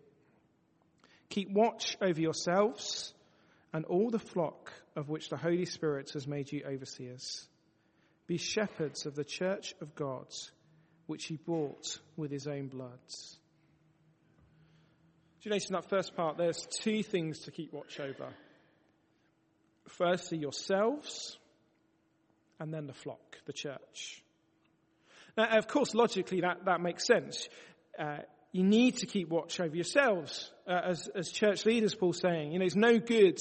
Keep 1.30 1.52
watch 1.52 1.98
over 2.02 2.20
yourselves 2.20 3.14
and 3.74 3.86
all 3.86 4.10
the 4.10 4.20
flock 4.20 4.72
of 4.96 5.10
which 5.10 5.30
the 5.30 5.38
Holy 5.38 5.66
Spirit 5.66 6.12
has 6.14 6.28
made 6.28 6.52
you 6.52 6.64
overseers. 6.68 7.48
Be 8.28 8.38
shepherds 8.38 9.06
of 9.06 9.16
the 9.16 9.24
church 9.24 9.74
of 9.82 9.96
God, 9.96 10.28
which 11.08 11.26
he 11.26 11.38
bought 11.38 12.00
with 12.16 12.32
his 12.32 12.48
own 12.48 12.68
blood. 12.68 13.00
Do 15.42 15.50
you 15.50 15.52
notice 15.52 15.70
in 15.70 15.74
that 15.74 15.90
first 15.90 16.16
part, 16.16 16.38
there's 16.38 16.68
two 16.82 17.02
things 17.02 17.40
to 17.42 17.52
keep 17.52 17.72
watch 17.72 18.00
over. 18.00 18.34
Firstly, 19.88 20.38
yourselves, 20.38 21.38
and 22.60 22.74
then 22.74 22.88
the 22.88 22.94
flock, 22.94 23.38
the 23.46 23.54
church. 23.54 24.22
Now, 25.38 25.58
of 25.58 25.68
course, 25.68 25.94
logically, 25.94 26.42
that, 26.42 26.66
that 26.66 26.82
makes 26.82 27.06
sense. 27.06 27.48
Uh, 27.98 28.18
you 28.52 28.64
need 28.64 28.98
to 28.98 29.06
keep 29.06 29.30
watch 29.30 29.60
over 29.60 29.76
yourselves 29.76 30.52
uh, 30.68 30.82
as, 30.90 31.08
as 31.16 31.30
church 31.30 31.66
leaders, 31.66 31.94
Paul's 31.94 32.20
saying. 32.20 32.52
You 32.52 32.60
know, 32.60 32.66
it's 32.66 32.76
no 32.76 32.98
good 32.98 33.40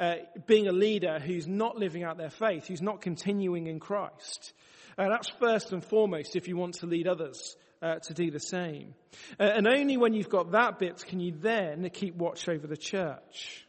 uh, 0.00 0.14
being 0.46 0.66
a 0.66 0.72
leader 0.72 1.18
who's 1.20 1.46
not 1.46 1.76
living 1.76 2.02
out 2.02 2.18
their 2.18 2.30
faith, 2.30 2.66
who's 2.66 2.82
not 2.82 3.00
continuing 3.00 3.66
in 3.66 3.78
Christ. 3.78 4.52
Uh, 4.96 5.08
that's 5.08 5.30
first 5.40 5.72
and 5.72 5.84
foremost 5.84 6.34
if 6.34 6.48
you 6.48 6.56
want 6.56 6.74
to 6.74 6.86
lead 6.86 7.06
others 7.06 7.56
uh, 7.82 7.96
to 8.00 8.14
do 8.14 8.30
the 8.30 8.40
same. 8.40 8.94
Uh, 9.38 9.44
and 9.44 9.68
only 9.68 9.96
when 9.96 10.12
you've 10.12 10.28
got 10.28 10.52
that 10.52 10.78
bit 10.78 11.04
can 11.06 11.20
you 11.20 11.32
then 11.32 11.88
keep 11.90 12.16
watch 12.16 12.48
over 12.48 12.66
the 12.66 12.76
church. 12.76 13.64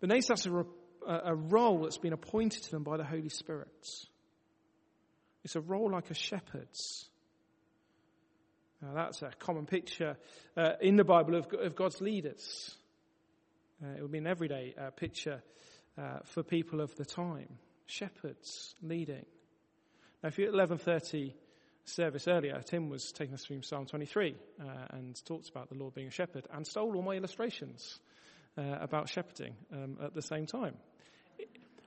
But 0.00 0.10
notice 0.10 0.26
that's 0.26 0.46
a, 0.46 0.50
re- 0.50 0.64
a 1.06 1.34
role 1.34 1.82
that's 1.82 1.98
been 1.98 2.12
appointed 2.12 2.62
to 2.64 2.70
them 2.70 2.82
by 2.84 2.98
the 2.98 3.04
Holy 3.04 3.30
Spirit. 3.30 3.88
It's 5.44 5.56
a 5.56 5.60
role 5.60 5.90
like 5.90 6.10
a 6.10 6.14
shepherd's. 6.14 7.08
Now, 8.80 8.94
that's 8.94 9.22
a 9.22 9.30
common 9.38 9.66
picture 9.66 10.16
uh, 10.56 10.72
in 10.80 10.96
the 10.96 11.04
Bible 11.04 11.34
of, 11.34 11.46
of 11.52 11.74
God's 11.74 12.00
leaders. 12.00 12.76
Uh, 13.82 13.96
it 13.96 14.02
would 14.02 14.12
be 14.12 14.18
an 14.18 14.26
everyday 14.26 14.74
uh, 14.80 14.90
picture 14.90 15.42
uh, 15.96 16.20
for 16.24 16.42
people 16.44 16.80
of 16.80 16.94
the 16.96 17.04
time. 17.04 17.48
Shepherds 17.86 18.74
leading. 18.80 19.24
Now, 20.22 20.28
if 20.28 20.38
you're 20.38 20.48
at 20.48 20.68
11.30 20.68 21.32
service 21.84 22.28
earlier, 22.28 22.60
Tim 22.64 22.88
was 22.88 23.10
taking 23.10 23.34
us 23.34 23.44
through 23.44 23.62
Psalm 23.62 23.86
23 23.86 24.36
uh, 24.60 24.64
and 24.90 25.24
talked 25.24 25.48
about 25.48 25.70
the 25.70 25.76
Lord 25.76 25.94
being 25.94 26.08
a 26.08 26.12
shepherd 26.12 26.46
and 26.52 26.66
stole 26.66 26.94
all 26.94 27.02
my 27.02 27.14
illustrations 27.14 27.98
uh, 28.56 28.62
about 28.80 29.08
shepherding 29.08 29.54
um, 29.72 29.96
at 30.02 30.14
the 30.14 30.22
same 30.22 30.46
time. 30.46 30.74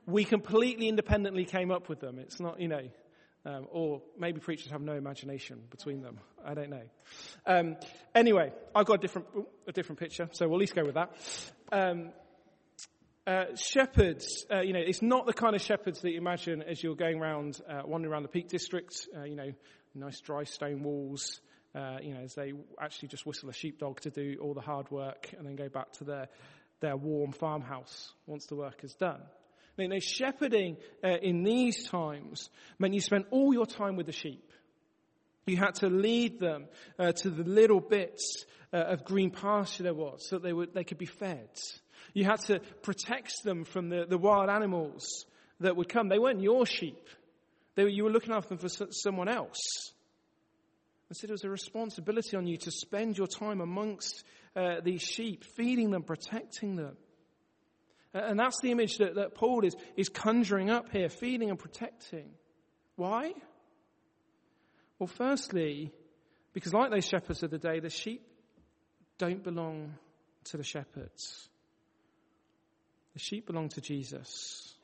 We 0.05 0.25
completely 0.25 0.89
independently 0.89 1.45
came 1.45 1.71
up 1.71 1.87
with 1.87 1.99
them. 1.99 2.19
It's 2.19 2.39
not, 2.39 2.59
you 2.59 2.67
know, 2.67 2.89
um, 3.45 3.67
or 3.71 4.01
maybe 4.17 4.39
preachers 4.39 4.71
have 4.71 4.81
no 4.81 4.93
imagination 4.93 5.61
between 5.69 6.01
them. 6.01 6.19
I 6.45 6.53
don't 6.53 6.69
know. 6.69 6.83
Um, 7.45 7.77
anyway, 8.13 8.53
I've 8.75 8.85
got 8.85 8.95
a 8.95 9.01
different, 9.01 9.27
a 9.67 9.71
different 9.71 9.99
picture, 9.99 10.29
so 10.31 10.47
we'll 10.47 10.57
at 10.57 10.61
least 10.61 10.75
go 10.75 10.83
with 10.85 10.95
that. 10.95 11.11
Um, 11.71 12.11
uh, 13.27 13.55
shepherds, 13.55 14.45
uh, 14.51 14.61
you 14.61 14.73
know, 14.73 14.81
it's 14.83 15.01
not 15.01 15.25
the 15.25 15.33
kind 15.33 15.55
of 15.55 15.61
shepherds 15.61 16.01
that 16.01 16.11
you 16.11 16.17
imagine 16.17 16.63
as 16.63 16.81
you're 16.81 16.95
going 16.95 17.19
around, 17.19 17.61
uh, 17.69 17.81
wandering 17.85 18.11
around 18.11 18.23
the 18.23 18.29
Peak 18.29 18.47
District, 18.47 19.07
uh, 19.15 19.23
you 19.23 19.35
know, 19.35 19.51
nice 19.93 20.19
dry 20.21 20.43
stone 20.43 20.83
walls, 20.83 21.39
uh, 21.75 21.97
you 22.01 22.13
know, 22.13 22.21
as 22.21 22.33
they 22.35 22.53
actually 22.79 23.07
just 23.09 23.25
whistle 23.25 23.49
a 23.49 23.53
sheepdog 23.53 23.99
to 24.01 24.09
do 24.09 24.37
all 24.41 24.53
the 24.53 24.61
hard 24.61 24.89
work 24.91 25.29
and 25.37 25.45
then 25.45 25.55
go 25.55 25.69
back 25.69 25.91
to 25.93 26.03
their, 26.03 26.29
their 26.79 26.97
warm 26.97 27.31
farmhouse 27.31 28.13
once 28.25 28.47
the 28.47 28.55
work 28.55 28.83
is 28.83 28.93
done. 28.95 29.21
You 29.77 29.87
know, 29.87 29.99
shepherding 29.99 30.77
uh, 31.03 31.17
in 31.21 31.43
these 31.43 31.87
times 31.87 32.49
meant 32.77 32.93
you 32.93 33.01
spent 33.01 33.27
all 33.31 33.53
your 33.53 33.65
time 33.65 33.95
with 33.95 34.05
the 34.05 34.11
sheep. 34.11 34.51
You 35.47 35.57
had 35.57 35.75
to 35.75 35.87
lead 35.87 36.39
them 36.39 36.65
uh, 36.99 37.13
to 37.13 37.29
the 37.29 37.43
little 37.43 37.79
bits 37.79 38.45
uh, 38.73 38.77
of 38.77 39.03
green 39.03 39.31
pasture 39.31 39.83
there 39.83 39.93
was 39.93 40.27
so 40.29 40.35
that 40.35 40.43
they, 40.43 40.53
would, 40.53 40.73
they 40.73 40.83
could 40.83 40.97
be 40.97 41.05
fed. 41.05 41.49
You 42.13 42.25
had 42.25 42.41
to 42.45 42.59
protect 42.83 43.43
them 43.43 43.63
from 43.63 43.89
the, 43.89 44.05
the 44.07 44.17
wild 44.17 44.49
animals 44.49 45.25
that 45.59 45.75
would 45.75 45.89
come. 45.89 46.09
They 46.09 46.19
weren't 46.19 46.41
your 46.41 46.65
sheep. 46.65 47.07
Were, 47.77 47.87
you 47.87 48.03
were 48.03 48.11
looking 48.11 48.33
after 48.33 48.49
them 48.49 48.57
for 48.57 48.69
someone 48.91 49.29
else. 49.29 49.93
And 51.09 51.17
so 51.17 51.27
there 51.27 51.33
was 51.33 51.43
a 51.43 51.49
responsibility 51.49 52.37
on 52.37 52.47
you 52.47 52.57
to 52.57 52.71
spend 52.71 53.17
your 53.17 53.27
time 53.27 53.61
amongst 53.61 54.23
uh, 54.55 54.81
these 54.83 55.01
sheep, 55.01 55.43
feeding 55.57 55.91
them, 55.91 56.03
protecting 56.03 56.75
them. 56.75 56.95
And 58.13 58.37
that's 58.37 58.59
the 58.61 58.71
image 58.71 58.97
that, 58.97 59.15
that 59.15 59.35
Paul 59.35 59.63
is, 59.63 59.75
is 59.95 60.09
conjuring 60.09 60.69
up 60.69 60.89
here, 60.91 61.07
feeding 61.07 61.49
and 61.49 61.57
protecting. 61.57 62.31
Why? 62.95 63.33
Well, 64.99 65.07
firstly, 65.07 65.91
because 66.53 66.73
like 66.73 66.91
those 66.91 67.07
shepherds 67.07 67.41
of 67.43 67.51
the 67.51 67.57
day, 67.57 67.79
the 67.79 67.89
sheep 67.89 68.27
don't 69.17 69.43
belong 69.43 69.93
to 70.45 70.57
the 70.57 70.63
shepherds. 70.63 71.47
The 73.13 73.19
sheep 73.19 73.47
belong 73.47 73.69
to 73.69 73.81
Jesus. 73.81 74.75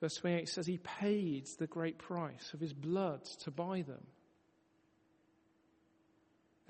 Verse 0.00 0.14
28 0.14 0.48
says 0.48 0.66
he 0.66 0.78
paid 0.78 1.48
the 1.58 1.66
great 1.66 1.98
price 1.98 2.52
of 2.54 2.60
his 2.60 2.72
blood 2.72 3.24
to 3.42 3.50
buy 3.50 3.82
them. 3.82 4.06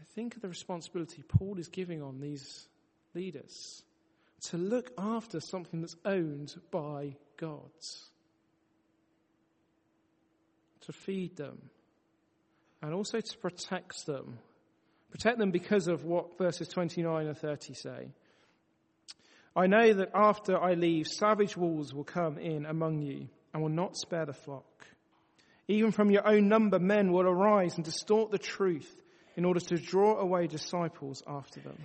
I 0.01 0.05
think 0.15 0.37
of 0.37 0.43
the 0.43 0.49
responsibility 0.49 1.23
Paul 1.23 1.59
is 1.59 1.69
giving 1.69 2.03
on 2.03 2.21
these 2.21 2.67
leaders 3.15 3.83
to 4.41 4.57
look 4.57 4.91
after 4.97 5.41
something 5.41 5.81
that's 5.81 5.97
owned 6.05 6.55
by 6.71 7.17
God, 7.37 7.71
to 10.83 10.93
feed 10.93 11.37
them, 11.37 11.59
and 12.83 12.95
also 12.95 13.21
to 13.21 13.39
protect 13.39 14.07
them. 14.07 14.39
Protect 15.11 15.39
them 15.39 15.51
because 15.51 15.89
of 15.89 16.05
what 16.05 16.37
verses 16.39 16.69
29 16.69 17.27
and 17.27 17.37
30 17.37 17.75
say. 17.75 18.09
I 19.57 19.67
know 19.67 19.93
that 19.93 20.11
after 20.15 20.57
I 20.57 20.75
leave, 20.75 21.09
savage 21.09 21.57
wolves 21.57 21.93
will 21.93 22.05
come 22.05 22.39
in 22.39 22.67
among 22.67 23.03
you 23.03 23.29
and 23.53 23.63
will 23.63 23.71
not 23.71 23.97
spare 23.97 24.27
the 24.27 24.33
flock. 24.33 24.87
Even 25.67 25.91
from 25.91 26.11
your 26.11 26.27
own 26.27 26.49
number, 26.49 26.79
men 26.79 27.13
will 27.13 27.27
arise 27.27 27.77
and 27.77 27.85
distort 27.85 28.31
the 28.31 28.39
truth 28.39 29.03
in 29.37 29.45
order 29.45 29.61
to 29.61 29.77
draw 29.77 30.19
away 30.19 30.47
disciples 30.47 31.23
after 31.27 31.61
them. 31.61 31.79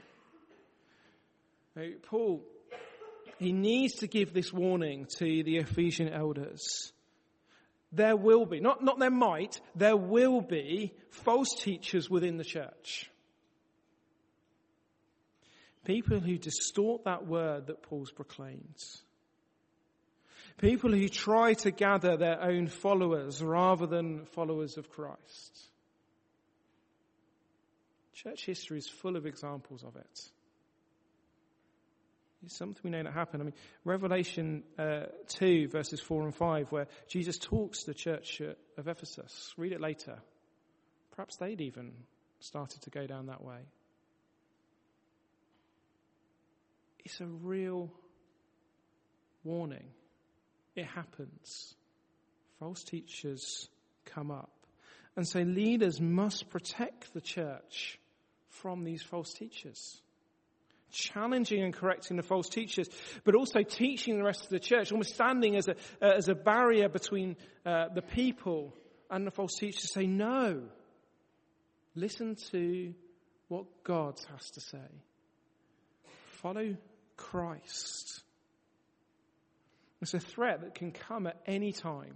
Now, 1.76 1.86
Paul, 2.04 2.44
he 3.40 3.52
needs 3.52 3.96
to 3.96 4.08
give 4.08 4.34
this 4.34 4.54
warning 4.54 5.08
to 5.18 5.44
the 5.44 5.58
Ephesian 5.58 6.10
elders. 6.10 6.92
There 7.92 8.16
will 8.16 8.46
be, 8.46 8.60
not, 8.60 8.84
not 8.84 9.00
there 9.00 9.12
might, 9.12 9.60
there 9.76 9.98
will 9.98 10.42
be 10.42 10.94
false 11.10 11.50
teachers 11.60 12.10
within 12.10 12.38
the 12.38 12.44
church. 12.44 13.10
People 15.86 16.20
who 16.20 16.38
distort 16.38 17.04
that 17.04 17.28
word 17.28 17.68
that 17.68 17.84
Paul's 17.84 18.12
proclaimed. 18.12 18.78
People 20.58 20.92
who 20.92 21.10
try 21.10 21.54
to 21.56 21.72
gather 21.72 22.16
their 22.16 22.42
own 22.42 22.68
followers 22.68 23.42
rather 23.44 23.86
than 23.86 24.26
followers 24.26 24.78
of 24.78 24.90
Christ. 24.90 25.70
Church 28.14 28.46
history 28.46 28.78
is 28.78 28.88
full 28.88 29.18
of 29.18 29.26
examples 29.26 29.84
of 29.84 29.96
it. 29.96 30.20
It's 32.46 32.58
something 32.58 32.82
we 32.84 32.90
know 32.90 33.04
that 33.04 33.14
happened. 33.14 33.42
I 33.42 33.46
mean, 33.46 33.54
Revelation 33.86 34.64
uh, 34.78 35.04
2, 35.28 35.70
verses 35.70 36.00
4 36.02 36.24
and 36.24 36.36
5, 36.36 36.72
where 36.72 36.88
Jesus 37.08 37.38
talks 37.38 37.82
to 37.82 37.86
the 37.88 37.94
church 37.94 38.42
of 38.78 38.88
Ephesus. 38.88 39.54
Read 39.58 39.72
it 39.72 39.80
later. 39.82 40.18
Perhaps 41.12 41.38
they'd 41.38 41.62
even 41.62 41.94
started 42.40 42.82
to 42.82 42.90
go 42.90 43.08
down 43.08 43.28
that 43.28 43.44
way. 43.44 43.60
It's 47.06 47.20
a 47.22 47.26
real 47.26 47.92
warning. 49.44 49.86
It 50.76 50.86
happens. 50.86 51.76
False 52.60 52.84
teachers 52.84 53.70
come 54.06 54.32
up. 54.32 54.52
And 55.16 55.28
so 55.28 55.42
leaders 55.42 56.02
must 56.02 56.50
protect 56.50 57.14
the 57.14 57.22
church 57.22 58.00
from 58.50 58.84
these 58.84 59.02
false 59.02 59.34
teachers. 59.34 60.02
Challenging 60.94 61.64
and 61.64 61.74
correcting 61.74 62.18
the 62.18 62.24
false 62.24 62.48
teachers, 62.48 62.88
but 63.24 63.34
also 63.34 63.64
teaching 63.64 64.18
the 64.18 64.24
rest 64.24 64.44
of 64.44 64.50
the 64.50 64.60
church, 64.60 64.92
almost 64.92 65.16
standing 65.16 65.56
as 65.56 65.68
a, 65.68 65.76
uh, 66.02 66.14
as 66.16 66.30
a 66.30 66.36
barrier 66.36 66.88
between 66.88 67.36
uh, 67.66 67.90
the 67.94 68.04
people 68.04 68.76
and 69.10 69.26
the 69.26 69.32
false 69.32 69.56
teachers. 69.56 69.92
Say, 69.92 70.06
no. 70.06 70.62
Listen 71.96 72.36
to 72.52 72.94
what 73.48 73.66
God 73.84 74.20
has 74.32 74.52
to 74.52 74.62
say. 74.62 74.88
Follow 76.42 76.76
Christ. 77.18 78.22
It's 80.02 80.14
a 80.14 80.20
threat 80.20 80.62
that 80.62 80.76
can 80.76 80.92
come 80.92 81.28
at 81.28 81.40
any 81.46 81.72
time. 81.72 82.16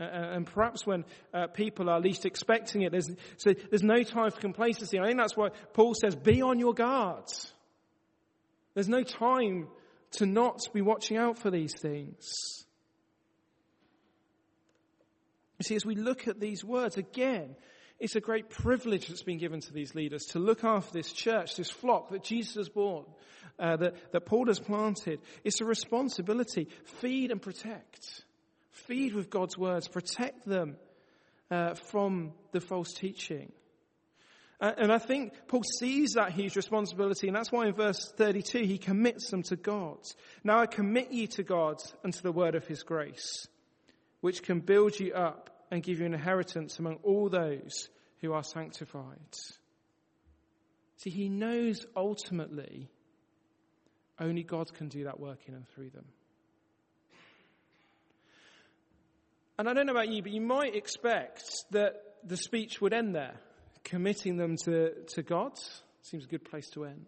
Uh, 0.00 0.04
and 0.04 0.46
perhaps 0.46 0.86
when 0.86 1.04
uh, 1.34 1.46
people 1.48 1.90
are 1.90 2.00
least 2.00 2.24
expecting 2.24 2.82
it, 2.82 2.92
there's, 2.92 3.10
so 3.36 3.52
there's 3.52 3.82
no 3.82 4.02
time 4.02 4.30
for 4.30 4.40
complacency. 4.40 4.98
I 4.98 5.06
think 5.06 5.18
that's 5.18 5.36
why 5.36 5.50
Paul 5.74 5.94
says, 5.94 6.16
be 6.16 6.40
on 6.40 6.58
your 6.58 6.72
guard. 6.72 7.24
There's 8.74 8.88
no 8.88 9.02
time 9.02 9.68
to 10.12 10.26
not 10.26 10.60
be 10.72 10.80
watching 10.80 11.16
out 11.16 11.38
for 11.38 11.50
these 11.50 11.74
things. 11.78 12.26
You 15.58 15.64
see, 15.64 15.76
as 15.76 15.84
we 15.84 15.94
look 15.94 16.26
at 16.26 16.40
these 16.40 16.64
words 16.64 16.96
again, 16.96 17.54
it's 17.98 18.16
a 18.16 18.20
great 18.20 18.48
privilege 18.48 19.08
that's 19.08 19.22
been 19.22 19.36
given 19.36 19.60
to 19.60 19.72
these 19.74 19.94
leaders 19.94 20.22
to 20.30 20.38
look 20.38 20.64
after 20.64 20.92
this 20.94 21.12
church, 21.12 21.56
this 21.56 21.70
flock 21.70 22.10
that 22.10 22.24
Jesus 22.24 22.54
has 22.54 22.68
born, 22.70 23.04
uh, 23.58 23.76
that, 23.76 24.12
that 24.12 24.24
Paul 24.24 24.46
has 24.46 24.58
planted. 24.58 25.20
It's 25.44 25.60
a 25.60 25.66
responsibility. 25.66 26.68
Feed 27.00 27.30
and 27.30 27.42
protect. 27.42 28.24
Feed 28.86 29.14
with 29.14 29.30
God's 29.30 29.56
words. 29.56 29.88
Protect 29.88 30.46
them 30.46 30.76
uh, 31.50 31.74
from 31.74 32.32
the 32.52 32.60
false 32.60 32.92
teaching. 32.92 33.52
And 34.60 34.92
I 34.92 34.98
think 34.98 35.32
Paul 35.48 35.62
sees 35.62 36.12
that 36.12 36.32
huge 36.32 36.54
responsibility, 36.54 37.28
and 37.28 37.34
that's 37.34 37.50
why 37.50 37.66
in 37.66 37.72
verse 37.72 38.12
32 38.16 38.58
he 38.58 38.76
commits 38.76 39.30
them 39.30 39.42
to 39.44 39.56
God. 39.56 39.98
Now 40.44 40.58
I 40.58 40.66
commit 40.66 41.12
you 41.12 41.26
to 41.28 41.42
God 41.42 41.76
and 42.04 42.12
to 42.12 42.22
the 42.22 42.32
word 42.32 42.54
of 42.54 42.66
his 42.66 42.82
grace, 42.82 43.46
which 44.20 44.42
can 44.42 44.60
build 44.60 45.00
you 45.00 45.14
up 45.14 45.48
and 45.70 45.82
give 45.82 46.00
you 46.00 46.04
an 46.04 46.12
inheritance 46.12 46.78
among 46.78 46.96
all 47.02 47.30
those 47.30 47.88
who 48.20 48.34
are 48.34 48.42
sanctified. 48.42 49.16
See, 50.98 51.08
he 51.08 51.30
knows 51.30 51.86
ultimately 51.96 52.90
only 54.18 54.42
God 54.42 54.74
can 54.74 54.88
do 54.88 55.04
that 55.04 55.18
work 55.18 55.38
in 55.46 55.54
and 55.54 55.66
through 55.68 55.88
them. 55.90 56.04
And 59.60 59.68
I 59.68 59.74
don't 59.74 59.84
know 59.84 59.92
about 59.92 60.08
you, 60.08 60.22
but 60.22 60.32
you 60.32 60.40
might 60.40 60.74
expect 60.74 61.44
that 61.72 62.02
the 62.24 62.38
speech 62.38 62.80
would 62.80 62.94
end 62.94 63.14
there, 63.14 63.34
committing 63.84 64.38
them 64.38 64.56
to, 64.64 64.94
to 65.08 65.22
God. 65.22 65.52
Seems 66.00 66.24
a 66.24 66.28
good 66.28 66.46
place 66.46 66.70
to 66.70 66.86
end. 66.86 67.04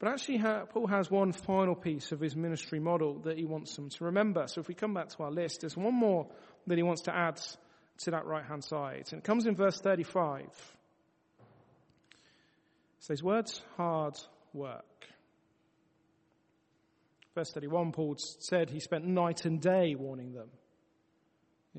But 0.00 0.08
actually, 0.08 0.38
Paul 0.40 0.88
has 0.88 1.08
one 1.08 1.30
final 1.30 1.76
piece 1.76 2.10
of 2.10 2.18
his 2.18 2.34
ministry 2.34 2.80
model 2.80 3.20
that 3.20 3.38
he 3.38 3.44
wants 3.44 3.76
them 3.76 3.88
to 3.88 4.04
remember. 4.06 4.48
So 4.48 4.60
if 4.60 4.66
we 4.66 4.74
come 4.74 4.94
back 4.94 5.10
to 5.10 5.22
our 5.22 5.30
list, 5.30 5.60
there's 5.60 5.76
one 5.76 5.94
more 5.94 6.26
that 6.66 6.76
he 6.76 6.82
wants 6.82 7.02
to 7.02 7.16
add 7.16 7.40
to 7.98 8.10
that 8.10 8.26
right 8.26 8.44
hand 8.44 8.64
side. 8.64 9.06
And 9.12 9.20
it 9.20 9.24
comes 9.24 9.46
in 9.46 9.54
verse 9.54 9.80
35. 9.80 10.40
It 10.40 10.50
says, 12.98 13.22
words, 13.22 13.62
hard 13.76 14.18
work. 14.52 15.06
Verse 17.36 17.52
31, 17.52 17.92
Paul 17.92 18.16
said 18.18 18.70
he 18.70 18.80
spent 18.80 19.04
night 19.04 19.44
and 19.44 19.60
day 19.60 19.94
warning 19.94 20.32
them. 20.32 20.48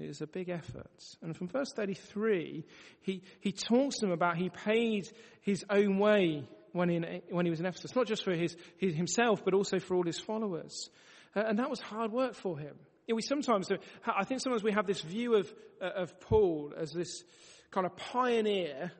It 0.02 0.10
is 0.10 0.22
a 0.22 0.28
big 0.28 0.50
effort. 0.50 1.04
And 1.22 1.36
from 1.36 1.48
verse 1.48 1.72
33, 1.76 2.66
he, 3.02 3.24
he 3.40 3.52
talks 3.52 3.98
to 3.98 4.06
them 4.06 4.14
about 4.14 4.38
he 4.38 4.50
paid 4.50 5.08
his 5.42 5.66
own 5.70 5.98
way 5.98 6.48
when, 6.72 6.90
in, 6.90 7.22
when 7.30 7.46
he 7.46 7.50
was 7.50 7.60
in 7.60 7.66
Ephesus, 7.66 7.96
not 7.96 8.08
just 8.08 8.24
for 8.24 8.34
his, 8.34 8.56
his 8.78 8.96
himself, 8.96 9.44
but 9.44 9.54
also 9.54 9.80
for 9.80 9.96
all 9.96 10.04
his 10.04 10.20
followers. 10.20 10.90
Uh, 11.36 11.44
and 11.48 11.60
that 11.60 11.70
was 11.70 11.80
hard 11.80 12.12
work 12.12 12.36
for 12.36 12.58
him. 12.58 12.76
You 13.08 13.14
know, 13.14 13.16
we 13.16 13.22
sometimes, 13.22 13.70
I 14.06 14.26
think 14.26 14.42
sometimes 14.42 14.64
we 14.64 14.74
have 14.74 14.86
this 14.86 15.02
view 15.02 15.36
of, 15.36 15.54
uh, 15.82 16.02
of 16.02 16.20
Paul 16.20 16.74
as 16.78 16.92
this 16.92 17.24
kind 17.72 17.86
of 17.86 17.96
pioneer 17.96 18.92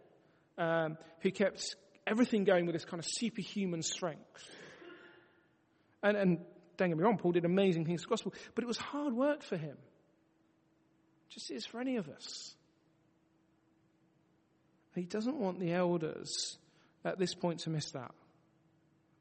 um, 0.58 0.98
who 1.22 1.32
kept 1.32 1.76
everything 2.06 2.44
going 2.44 2.66
with 2.66 2.74
this 2.74 2.86
kind 2.86 3.00
of 3.00 3.06
superhuman 3.08 3.82
strength. 3.82 4.50
And, 6.02 6.16
and 6.16 6.38
don't 6.78 6.90
get 6.90 6.98
me 6.98 7.04
wrong, 7.04 7.18
Paul 7.18 7.34
did 7.34 7.46
amazing 7.46 7.86
things 7.86 8.04
for 8.04 8.08
the 8.08 8.12
gospel, 8.12 8.34
but 8.56 8.64
it 8.64 8.68
was 8.68 8.78
hard 8.78 9.14
work 9.14 9.44
for 9.44 9.58
him. 9.58 9.78
Just 11.30 11.52
as 11.52 11.66
for 11.66 11.80
any 11.80 11.98
of 11.98 12.08
us. 12.10 12.54
he 14.96 15.04
doesn't 15.04 15.38
want 15.38 15.60
the 15.60 15.74
elders 15.74 16.58
at 17.06 17.20
this 17.20 17.34
point 17.34 17.60
to 17.62 17.70
miss 17.70 17.92
that. 17.92 18.12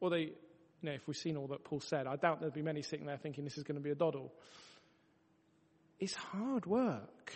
Or 0.01 0.11
they, 0.11 0.21
you 0.21 0.33
know, 0.83 0.93
if 0.93 1.07
we've 1.07 1.17
seen 1.17 1.37
all 1.37 1.49
that 1.49 1.65
Paul 1.65 1.81
said, 1.81 2.07
I 2.07 2.17
doubt 2.17 2.41
there'd 2.41 2.55
be 2.55 2.63
many 2.63 2.83
sitting 2.83 3.07
there 3.07 3.19
thinking 3.19 3.45
this 3.45 3.59
is 3.59 3.65
going 3.65 3.77
to 3.77 3.83
be 3.83 3.91
a 3.91 3.95
doddle. 3.95 4.33
It's 5.99 6.15
hard 6.15 6.67
work. 6.67 7.33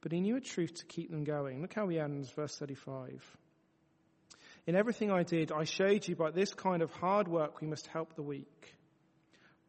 But 0.00 0.12
he 0.12 0.20
knew 0.20 0.36
a 0.36 0.40
truth 0.40 0.74
to 0.76 0.86
keep 0.86 1.10
them 1.10 1.24
going. 1.24 1.60
Look 1.60 1.74
how 1.74 1.88
he 1.88 1.98
ends, 1.98 2.30
verse 2.30 2.56
35. 2.56 3.22
In 4.66 4.76
everything 4.76 5.10
I 5.10 5.22
did, 5.22 5.52
I 5.52 5.64
showed 5.64 6.06
you 6.06 6.16
by 6.16 6.30
this 6.30 6.54
kind 6.54 6.82
of 6.82 6.90
hard 6.92 7.28
work 7.28 7.60
we 7.60 7.66
must 7.66 7.86
help 7.88 8.14
the 8.14 8.22
weak. 8.22 8.74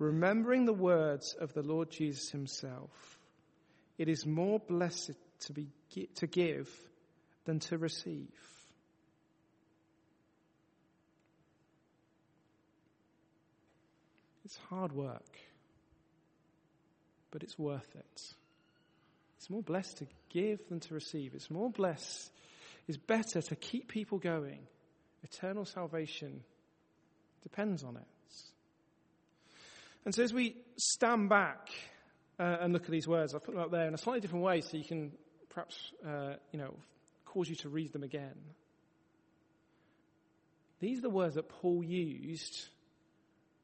Remembering 0.01 0.65
the 0.65 0.73
words 0.73 1.35
of 1.39 1.53
the 1.53 1.61
Lord 1.61 1.91
Jesus 1.91 2.31
himself, 2.31 3.19
it 3.99 4.09
is 4.09 4.25
more 4.25 4.59
blessed 4.59 5.13
to 5.41 5.53
be, 5.53 5.67
to 6.15 6.25
give 6.25 6.69
than 7.45 7.59
to 7.59 7.77
receive. 7.77 8.33
It's 14.43 14.57
hard 14.69 14.91
work, 14.91 15.37
but 17.29 17.43
it's 17.43 17.59
worth 17.59 17.95
it. 17.95 18.21
It's 19.37 19.49
more 19.49 19.61
blessed 19.63 19.99
to 19.99 20.07
give 20.29 20.67
than 20.67 20.79
to 20.79 20.93
receive. 20.93 21.35
It's 21.35 21.51
more 21.51 21.69
blessed, 21.69 22.31
it's 22.87 22.97
better 22.97 23.41
to 23.41 23.55
keep 23.55 23.87
people 23.87 24.17
going 24.17 24.67
Eternal 25.23 25.65
salvation 25.65 26.43
depends 27.43 27.83
on 27.83 27.95
it. 27.95 28.07
And 30.05 30.15
so 30.15 30.23
as 30.23 30.33
we 30.33 30.55
stand 30.77 31.29
back 31.29 31.69
uh, 32.39 32.57
and 32.61 32.73
look 32.73 32.85
at 32.85 32.91
these 32.91 33.07
words, 33.07 33.35
I've 33.35 33.43
put 33.43 33.53
them 33.53 33.63
up 33.63 33.71
there 33.71 33.87
in 33.87 33.93
a 33.93 33.97
slightly 33.97 34.21
different 34.21 34.43
way 34.43 34.61
so 34.61 34.77
you 34.77 34.83
can 34.83 35.11
perhaps, 35.49 35.75
uh, 36.05 36.33
you 36.51 36.59
know, 36.59 36.73
cause 37.25 37.49
you 37.49 37.55
to 37.57 37.69
read 37.69 37.93
them 37.93 38.03
again. 38.03 38.35
These 40.79 40.99
are 40.99 41.03
the 41.03 41.09
words 41.09 41.35
that 41.35 41.47
Paul 41.47 41.83
used 41.83 42.67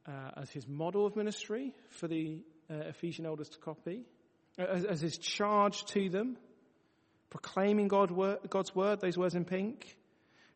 uh, 0.08 0.32
as 0.38 0.52
his 0.52 0.68
model 0.68 1.06
of 1.06 1.16
ministry 1.16 1.74
for 1.90 2.08
the 2.08 2.44
uh, 2.70 2.76
Ephesian 2.90 3.26
elders 3.26 3.50
to 3.50 3.58
copy, 3.58 4.04
as, 4.58 4.86
as, 4.86 5.02
his 5.02 5.18
charge 5.18 5.84
to 5.86 6.10
them, 6.10 6.38
proclaiming 7.30 7.88
God 7.88 8.12
God's 8.50 8.76
word, 8.76 9.02
those 9.02 9.18
words 9.18 9.36
in 9.36 9.46
pink, 9.46 9.98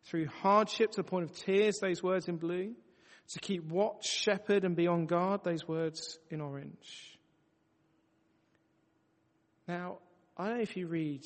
through 0.04 0.28
hardship 0.28 0.91
to 0.91 0.98
the 0.98 1.04
point 1.04 1.30
of 1.30 1.36
tears, 1.36 1.80
those 1.80 2.04
words 2.04 2.28
in 2.28 2.38
blue, 2.38 2.74
to 3.32 3.39
keep 3.39 3.63
watch, 3.65 4.08
shepherd, 4.10 4.63
and 4.65 4.76
be 4.76 4.88
on 4.88 5.06
guard, 5.06 5.44
those 5.44 5.67
words 5.67 6.20
in 6.30 6.41
orange. 6.41 7.17
Now, 9.67 10.00
I 10.38 10.48
don't 10.48 10.58
know 10.58 10.63
if 10.63 10.76
you 10.76 10.88
read, 10.88 11.26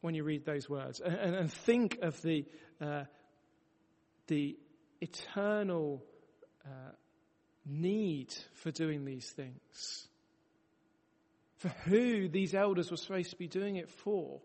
when 0.00 0.14
you 0.14 0.22
read 0.24 0.44
those 0.44 0.68
words, 0.68 1.00
and, 1.00 1.34
and 1.34 1.52
think 1.52 1.98
of 2.02 2.20
the, 2.22 2.44
uh, 2.80 3.04
the 4.26 4.58
eternal 5.00 6.02
uh, 6.64 6.92
need 7.64 8.34
for 8.54 8.70
doing 8.70 9.04
these 9.04 9.28
things. 9.30 10.08
For 11.56 11.68
who 11.84 12.28
these 12.28 12.54
elders 12.54 12.90
were 12.90 12.98
supposed 12.98 13.30
to 13.30 13.36
be 13.36 13.48
doing 13.48 13.76
it 13.76 13.90
for. 13.90 14.40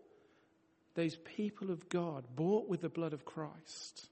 Those 0.94 1.16
people 1.36 1.70
of 1.70 1.88
God 1.88 2.24
bought 2.34 2.68
with 2.68 2.80
the 2.80 2.88
blood 2.88 3.12
of 3.12 3.24
Christ. 3.24 4.08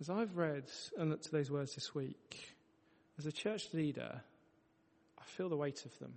As 0.00 0.08
I've 0.08 0.34
read 0.34 0.64
and 0.96 1.10
looked 1.10 1.26
at 1.26 1.32
those 1.32 1.50
words 1.50 1.74
this 1.74 1.94
week, 1.94 2.56
as 3.18 3.26
a 3.26 3.32
church 3.32 3.68
leader, 3.74 4.22
I 5.18 5.24
feel 5.36 5.50
the 5.50 5.56
weight 5.56 5.84
of 5.84 5.98
them. 5.98 6.14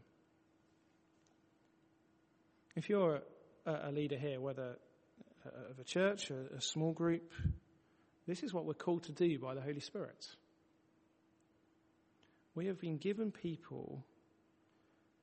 If 2.78 2.90
you're 2.90 3.22
a, 3.66 3.92
leader 3.92 4.18
here, 4.18 4.40
whether 4.40 4.78
of 5.70 5.80
a 5.80 5.84
church, 5.84 6.32
a, 6.32 6.56
a 6.56 6.62
small 6.62 6.94
group, 6.94 7.30
this 8.26 8.42
is 8.42 8.54
what 8.54 8.66
we're 8.66 8.74
called 8.74 9.04
to 9.04 9.12
do 9.12 9.38
by 9.38 9.54
the 9.54 9.62
Holy 9.62 9.82
Spirit. 9.82 10.28
We 12.56 12.68
have 12.68 12.80
been 12.80 12.98
given 12.98 13.32
people 13.32 14.06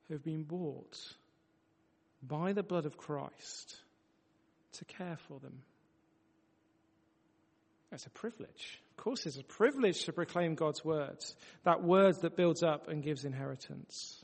who 0.07 0.13
have 0.13 0.23
been 0.23 0.43
bought 0.43 0.97
by 2.21 2.53
the 2.53 2.63
blood 2.63 2.85
of 2.85 2.95
Christ 2.95 3.75
to 4.73 4.85
care 4.85 5.17
for 5.27 5.39
them. 5.39 5.63
That's 7.91 8.05
a 8.05 8.09
privilege. 8.09 8.81
Of 8.91 9.03
course, 9.03 9.25
it's 9.25 9.37
a 9.37 9.43
privilege 9.43 10.05
to 10.05 10.13
proclaim 10.13 10.55
God's 10.55 10.83
words, 10.83 11.35
that 11.65 11.83
word 11.83 12.15
that 12.21 12.37
builds 12.37 12.63
up 12.63 12.87
and 12.87 13.03
gives 13.03 13.25
inheritance. 13.25 14.23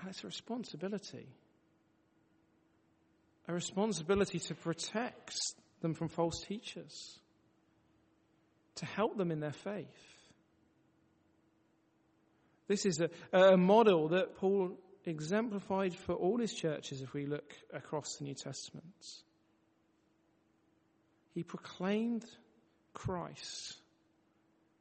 And 0.00 0.10
it's 0.10 0.24
a 0.24 0.26
responsibility. 0.26 1.28
A 3.46 3.54
responsibility 3.54 4.40
to 4.40 4.54
protect 4.54 5.38
them 5.80 5.94
from 5.94 6.08
false 6.08 6.40
teachers, 6.40 7.18
to 8.76 8.86
help 8.86 9.16
them 9.16 9.30
in 9.30 9.38
their 9.38 9.52
faith. 9.52 9.86
This 12.66 12.86
is 12.86 13.00
a, 13.00 13.10
a 13.38 13.56
model 13.56 14.08
that 14.08 14.36
Paul 14.36 14.78
exemplified 15.04 15.94
for 15.94 16.14
all 16.14 16.38
his 16.38 16.54
churches 16.54 17.02
if 17.02 17.12
we 17.12 17.26
look 17.26 17.52
across 17.72 18.16
the 18.16 18.24
New 18.24 18.34
Testament. 18.34 18.84
He 21.34 21.42
proclaimed 21.42 22.24
Christ 22.92 23.76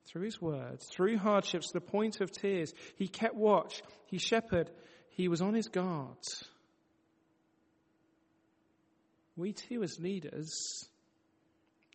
through 0.08 0.24
his 0.24 0.39
words, 0.39 0.88
through 0.96 1.18
hardships 1.18 1.68
to 1.68 1.74
the 1.74 1.82
point 1.82 2.22
of 2.22 2.32
tears. 2.32 2.72
He 2.96 3.08
kept 3.08 3.36
watch, 3.36 3.82
he 4.06 4.20
shepherded, 4.20 4.70
he 5.10 5.28
was 5.28 5.42
on 5.42 5.56
his 5.56 5.68
guard. 5.68 6.18
We 9.36 9.54
too, 9.54 9.82
as 9.82 10.00
leaders, 10.00 10.88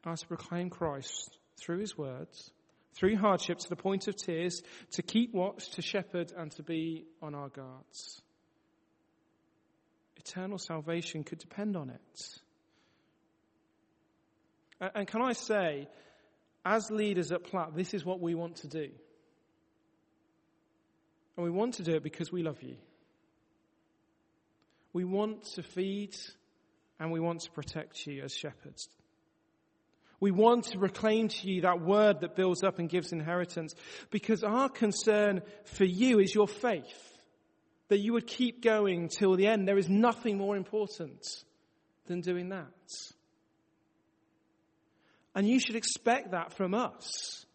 are 0.05 0.17
to 0.17 0.27
proclaim 0.27 0.71
Christ 0.71 1.39
through 1.61 1.79
his 1.79 1.97
words, 1.97 2.51
through 2.95 3.17
hardship 3.17 3.59
to 3.59 3.69
the 3.69 3.77
point 3.77 4.09
of 4.09 4.17
tears, 4.17 4.61
to 4.93 5.03
keep 5.03 5.33
watch, 5.33 5.71
to 5.73 5.83
shepherd, 5.83 6.33
and 6.37 6.51
to 6.53 6.65
be 6.65 7.05
on 7.23 7.37
our 7.37 7.49
guards. 7.49 8.21
Eternal 10.17 10.59
salvation 10.59 11.23
could 11.23 11.39
depend 11.39 11.77
on 11.77 11.91
it. 11.91 12.41
And 14.81 15.07
can 15.07 15.23
I 15.23 15.33
say, 15.33 15.89
as 16.65 16.91
leaders 16.91 17.33
at 17.33 17.45
Platt, 17.45 17.75
this 17.75 17.95
is 17.95 18.05
what 18.05 18.21
we 18.21 18.35
want 18.35 18.57
to 18.57 18.69
do. 18.69 18.91
And 21.37 21.45
we 21.45 21.51
want 21.51 21.75
to 21.75 21.83
do 21.83 21.95
it 21.95 22.03
because 22.03 22.31
we 22.31 22.43
love 22.43 22.63
you. 22.63 22.77
We 24.93 25.05
want 25.05 25.45
to 25.55 25.63
feed 25.63 26.17
and 26.99 27.13
we 27.13 27.21
want 27.21 27.43
to 27.43 27.51
protect 27.51 28.07
you 28.07 28.23
as 28.23 28.35
shepherds. 28.35 28.89
We 30.21 30.33
want 30.33 30.65
to 30.65 30.79
proclaim 30.79 31.29
to 31.29 31.49
you 31.49 31.61
that 31.61 31.81
word 31.81 32.21
that 32.21 32.35
builds 32.35 32.65
up 32.65 32.81
and 32.81 32.89
gives 32.89 33.13
inheritance 33.13 33.75
because 34.11 34.43
our 34.43 34.69
concern 34.69 35.43
for 35.65 35.85
you 35.85 36.19
is 36.19 36.35
your 36.35 36.49
faith. 36.49 37.05
That 37.89 37.99
you 37.99 38.13
would 38.15 38.27
keep 38.27 38.63
going 38.63 39.09
till 39.09 39.37
the 39.37 39.47
end. 39.47 39.67
There 39.67 39.79
is 39.79 39.89
nothing 39.89 40.37
more 40.37 40.57
important 40.57 41.25
than 42.07 42.21
doing 42.21 42.49
that. 42.51 42.67
And 45.39 45.49
you 45.49 45.61
should 45.61 45.77
expect 45.77 46.33
that 46.33 46.53
from 46.53 46.75
us 46.75 47.47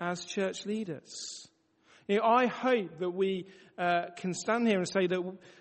as 0.00 0.24
church 0.24 0.64
leaders. 0.64 1.46
You 2.06 2.16
know, 2.16 2.22
I 2.22 2.46
hope 2.46 3.00
that 3.00 3.10
we 3.10 3.48
uh, 3.76 4.06
can 4.16 4.32
stand 4.32 4.66
here 4.66 4.78
and 4.78 4.88
say 4.88 5.08
that 5.08 5.20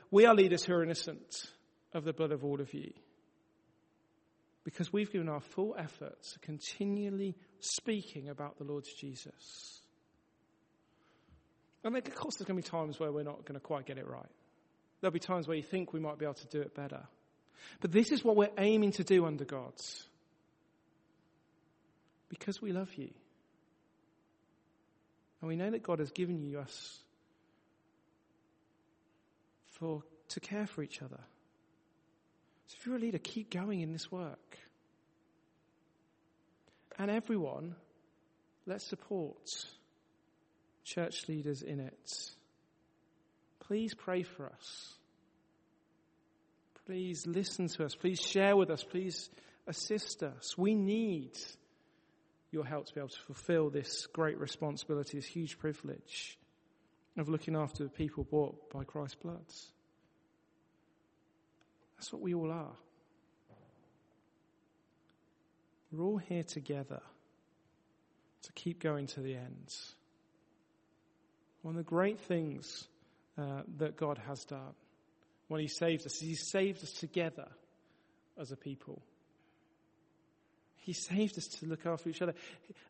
we 0.10 0.25
are 0.25 0.34
leaders 0.34 0.63
who 0.63 0.71
are 0.71 0.82
innocent 0.82 1.51
of 1.93 2.06
the 2.06 2.13
blood 2.13 2.32
of 2.32 2.45
all 2.45 2.62
of 2.62 2.73
you 2.73 2.93
because 4.63 4.93
we've 4.93 5.12
given 5.12 5.27
our 5.27 5.41
full 5.41 5.75
effort 5.77 6.15
to 6.32 6.39
continually 6.39 7.36
speaking 7.60 8.30
about 8.30 8.58
the 8.58 8.63
Lord 8.63 8.86
Jesus. 9.01 9.82
And 11.84 11.97
of 11.97 12.15
course, 12.15 12.36
there's 12.38 12.47
going 12.47 12.62
to 12.62 12.65
be 12.65 12.77
times 12.77 12.97
where 12.97 13.12
we're 13.12 13.23
not 13.23 13.43
going 13.43 13.56
to 13.56 13.60
quite 13.60 13.86
get 13.86 13.97
it 13.97 14.08
right. 14.08 14.32
There'll 15.01 15.12
be 15.12 15.19
times 15.19 15.49
where 15.49 15.58
you 15.58 15.63
think 15.63 15.91
we 15.91 15.99
might 15.99 16.17
be 16.17 16.23
able 16.23 16.36
to 16.36 16.47
do 16.47 16.62
it 16.62 16.73
better. 16.73 17.03
But 17.82 17.91
this 17.91 18.13
is 18.13 18.23
what 18.23 18.38
we're 18.38 18.51
aiming 18.58 18.93
to 18.93 19.03
do 19.03 19.25
under 19.25 19.43
God. 19.43 19.73
Because 22.29 22.61
we 22.61 22.71
love 22.71 22.93
you. 22.95 23.09
And 25.41 25.47
we 25.47 25.55
know 25.55 25.69
that 25.69 25.83
God 25.83 25.99
has 25.99 26.11
given 26.11 26.41
you 26.41 26.59
us 26.59 26.99
for, 29.79 30.03
to 30.29 30.39
care 30.39 30.65
for 30.65 30.81
each 30.81 31.01
other. 31.01 31.19
So 32.67 32.75
if 32.79 32.85
you're 32.85 32.95
a 32.95 32.99
leader, 32.99 33.19
keep 33.19 33.51
going 33.51 33.81
in 33.81 33.93
this 33.93 34.11
work. 34.11 34.57
And 36.97 37.11
everyone, 37.11 37.75
let's 38.65 38.85
support 38.87 39.37
church 40.83 41.27
leaders 41.27 41.61
in 41.61 41.79
it. 41.79 42.11
Please 43.59 43.93
pray 43.93 44.23
for 44.23 44.47
us. 44.47 44.93
Please 46.85 47.27
listen 47.27 47.67
to 47.67 47.85
us. 47.85 47.93
Please 47.95 48.19
share 48.19 48.55
with 48.55 48.69
us. 48.69 48.83
Please 48.83 49.29
assist 49.67 50.23
us. 50.23 50.57
We 50.57 50.73
need 50.73 51.37
your 52.51 52.65
help 52.65 52.86
to 52.88 52.93
be 52.93 52.99
able 52.99 53.10
to 53.10 53.19
fulfill 53.19 53.69
this 53.69 54.07
great 54.07 54.39
responsibility, 54.39 55.17
this 55.17 55.25
huge 55.25 55.60
privilege 55.60 56.38
of 57.17 57.29
looking 57.29 57.55
after 57.55 57.83
the 57.83 57.89
people 57.89 58.23
bought 58.23 58.69
by 58.71 58.83
Christ's 58.83 59.15
blood. 59.15 59.45
That's 61.97 62.13
what 62.13 62.21
we 62.21 62.33
all 62.33 62.51
are. 62.51 62.75
We're 65.91 66.03
all 66.03 66.17
here 66.17 66.43
together 66.43 67.01
to 68.43 68.51
keep 68.53 68.81
going 68.81 69.07
to 69.07 69.21
the 69.21 69.36
end. 69.36 69.75
One 71.62 71.75
of 71.75 71.77
the 71.77 71.89
great 71.89 72.19
things 72.19 72.88
uh, 73.38 73.62
that 73.77 73.97
God 73.97 74.19
has 74.27 74.43
done 74.45 74.75
when 75.47 75.62
He 75.62 75.67
saved 75.67 76.05
us 76.05 76.15
is 76.15 76.21
He 76.21 76.36
saved 76.36 76.83
us 76.83 76.91
together 76.91 77.47
as 78.38 78.51
a 78.51 78.55
people. 78.55 79.01
He 80.88 80.93
saved 80.93 81.38
us 81.38 81.47
to 81.47 81.65
look 81.65 81.86
after 81.86 82.08
each 82.08 82.21
other. 82.21 82.34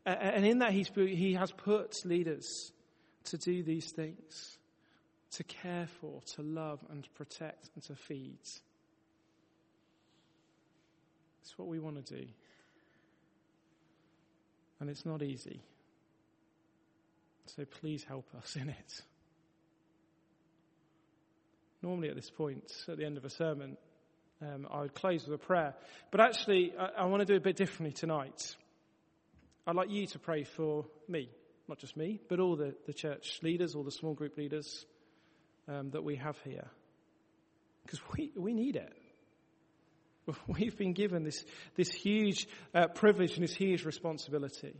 And 0.06 0.46
in 0.46 0.60
that, 0.60 0.72
he's, 0.72 0.88
He 0.94 1.34
has 1.34 1.52
put 1.52 2.06
leaders 2.06 2.72
to 3.24 3.40
do 3.40 3.64
these 3.64 3.92
things 3.92 4.60
to 5.32 5.44
care 5.44 5.88
for, 6.00 6.22
to 6.36 6.44
love, 6.44 6.80
and 6.92 7.12
protect, 7.16 7.72
and 7.74 7.84
to 7.86 7.96
feed. 7.96 8.38
It's 11.42 11.58
what 11.58 11.68
we 11.68 11.80
want 11.80 12.06
to 12.06 12.16
do. 12.20 12.28
And 14.80 14.92
it's 14.92 15.04
not 15.04 15.24
easy. 15.24 15.64
So 17.48 17.66
please 17.66 18.04
help 18.04 18.28
us 18.38 18.56
in 18.56 18.70
it. 18.70 19.02
Normally, 21.82 22.10
at 22.10 22.16
this 22.16 22.30
point, 22.30 22.72
at 22.88 22.98
the 22.98 23.06
end 23.06 23.18
of 23.18 23.26
a 23.26 23.30
sermon, 23.32 23.76
um, 24.41 24.67
I 24.71 24.82
would 24.82 24.93
close 24.93 25.26
with 25.26 25.34
a 25.34 25.43
prayer. 25.43 25.73
But 26.12 26.21
actually, 26.21 26.73
I, 26.78 27.04
I 27.04 27.06
want 27.06 27.21
to 27.21 27.26
do 27.26 27.34
it 27.34 27.38
a 27.38 27.41
bit 27.41 27.56
differently 27.56 27.93
tonight. 27.93 28.56
I'd 29.65 29.76
like 29.76 29.89
you 29.89 30.08
to 30.08 30.19
pray 30.19 30.43
for 30.43 30.86
me, 31.08 31.30
not 31.67 31.80
just 31.80 31.97
me, 31.97 32.19
but 32.30 32.39
all 32.39 32.56
the, 32.56 32.76
the 32.86 32.93
church 32.93 33.39
leaders, 33.41 33.76
all 33.76 33.84
the 33.84 33.91
small 33.91 34.13
group 34.13 34.38
leaders 34.38 34.86
um, 35.67 35.89
that 35.91 36.04
we 36.04 36.15
have 36.15 36.38
here. 36.43 36.67
Because 37.84 38.00
we, 38.15 38.32
we 38.36 38.54
need 38.54 38.76
it. 38.76 38.93
We've 40.47 40.78
been 40.78 40.93
given 40.93 41.23
this, 41.23 41.43
this 41.76 41.91
huge 41.91 42.47
uh, 42.73 42.88
privilege 42.88 43.36
and 43.36 43.43
this 43.43 43.56
huge 43.56 43.86
responsibility. 43.86 44.76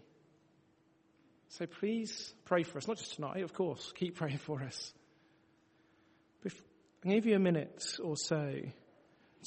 So 1.50 1.66
please 1.66 2.34
pray 2.46 2.64
for 2.64 2.78
us, 2.78 2.88
not 2.88 2.98
just 2.98 3.16
tonight, 3.16 3.44
of 3.44 3.54
course, 3.54 3.94
keep 3.96 4.16
praying 4.16 4.40
for 4.40 4.62
us. 4.62 4.94
I'll 7.06 7.12
give 7.12 7.26
you 7.26 7.36
a 7.36 7.40
minute 7.40 7.98
or 8.04 8.18
so 8.18 8.54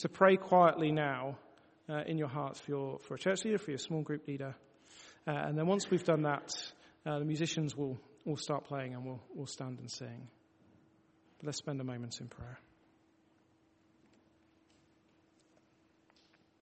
to 0.00 0.08
pray 0.08 0.36
quietly 0.36 0.92
now 0.92 1.36
uh, 1.88 2.02
in 2.06 2.18
your 2.18 2.28
hearts 2.28 2.60
for, 2.60 2.70
your, 2.70 2.98
for 3.00 3.14
a 3.14 3.18
church 3.18 3.44
leader, 3.44 3.58
for 3.58 3.70
your 3.70 3.78
small 3.78 4.02
group 4.02 4.26
leader. 4.26 4.54
Uh, 5.26 5.32
and 5.32 5.58
then 5.58 5.66
once 5.66 5.90
we've 5.90 6.04
done 6.04 6.22
that, 6.22 6.50
uh, 7.06 7.18
the 7.18 7.24
musicians 7.24 7.76
will, 7.76 7.98
will 8.24 8.36
start 8.36 8.64
playing 8.64 8.94
and 8.94 9.04
we'll, 9.04 9.20
we'll 9.34 9.46
stand 9.46 9.78
and 9.78 9.90
sing. 9.90 10.28
Let's 11.42 11.58
spend 11.58 11.80
a 11.80 11.84
moment 11.84 12.20
in 12.20 12.28
prayer. 12.28 12.58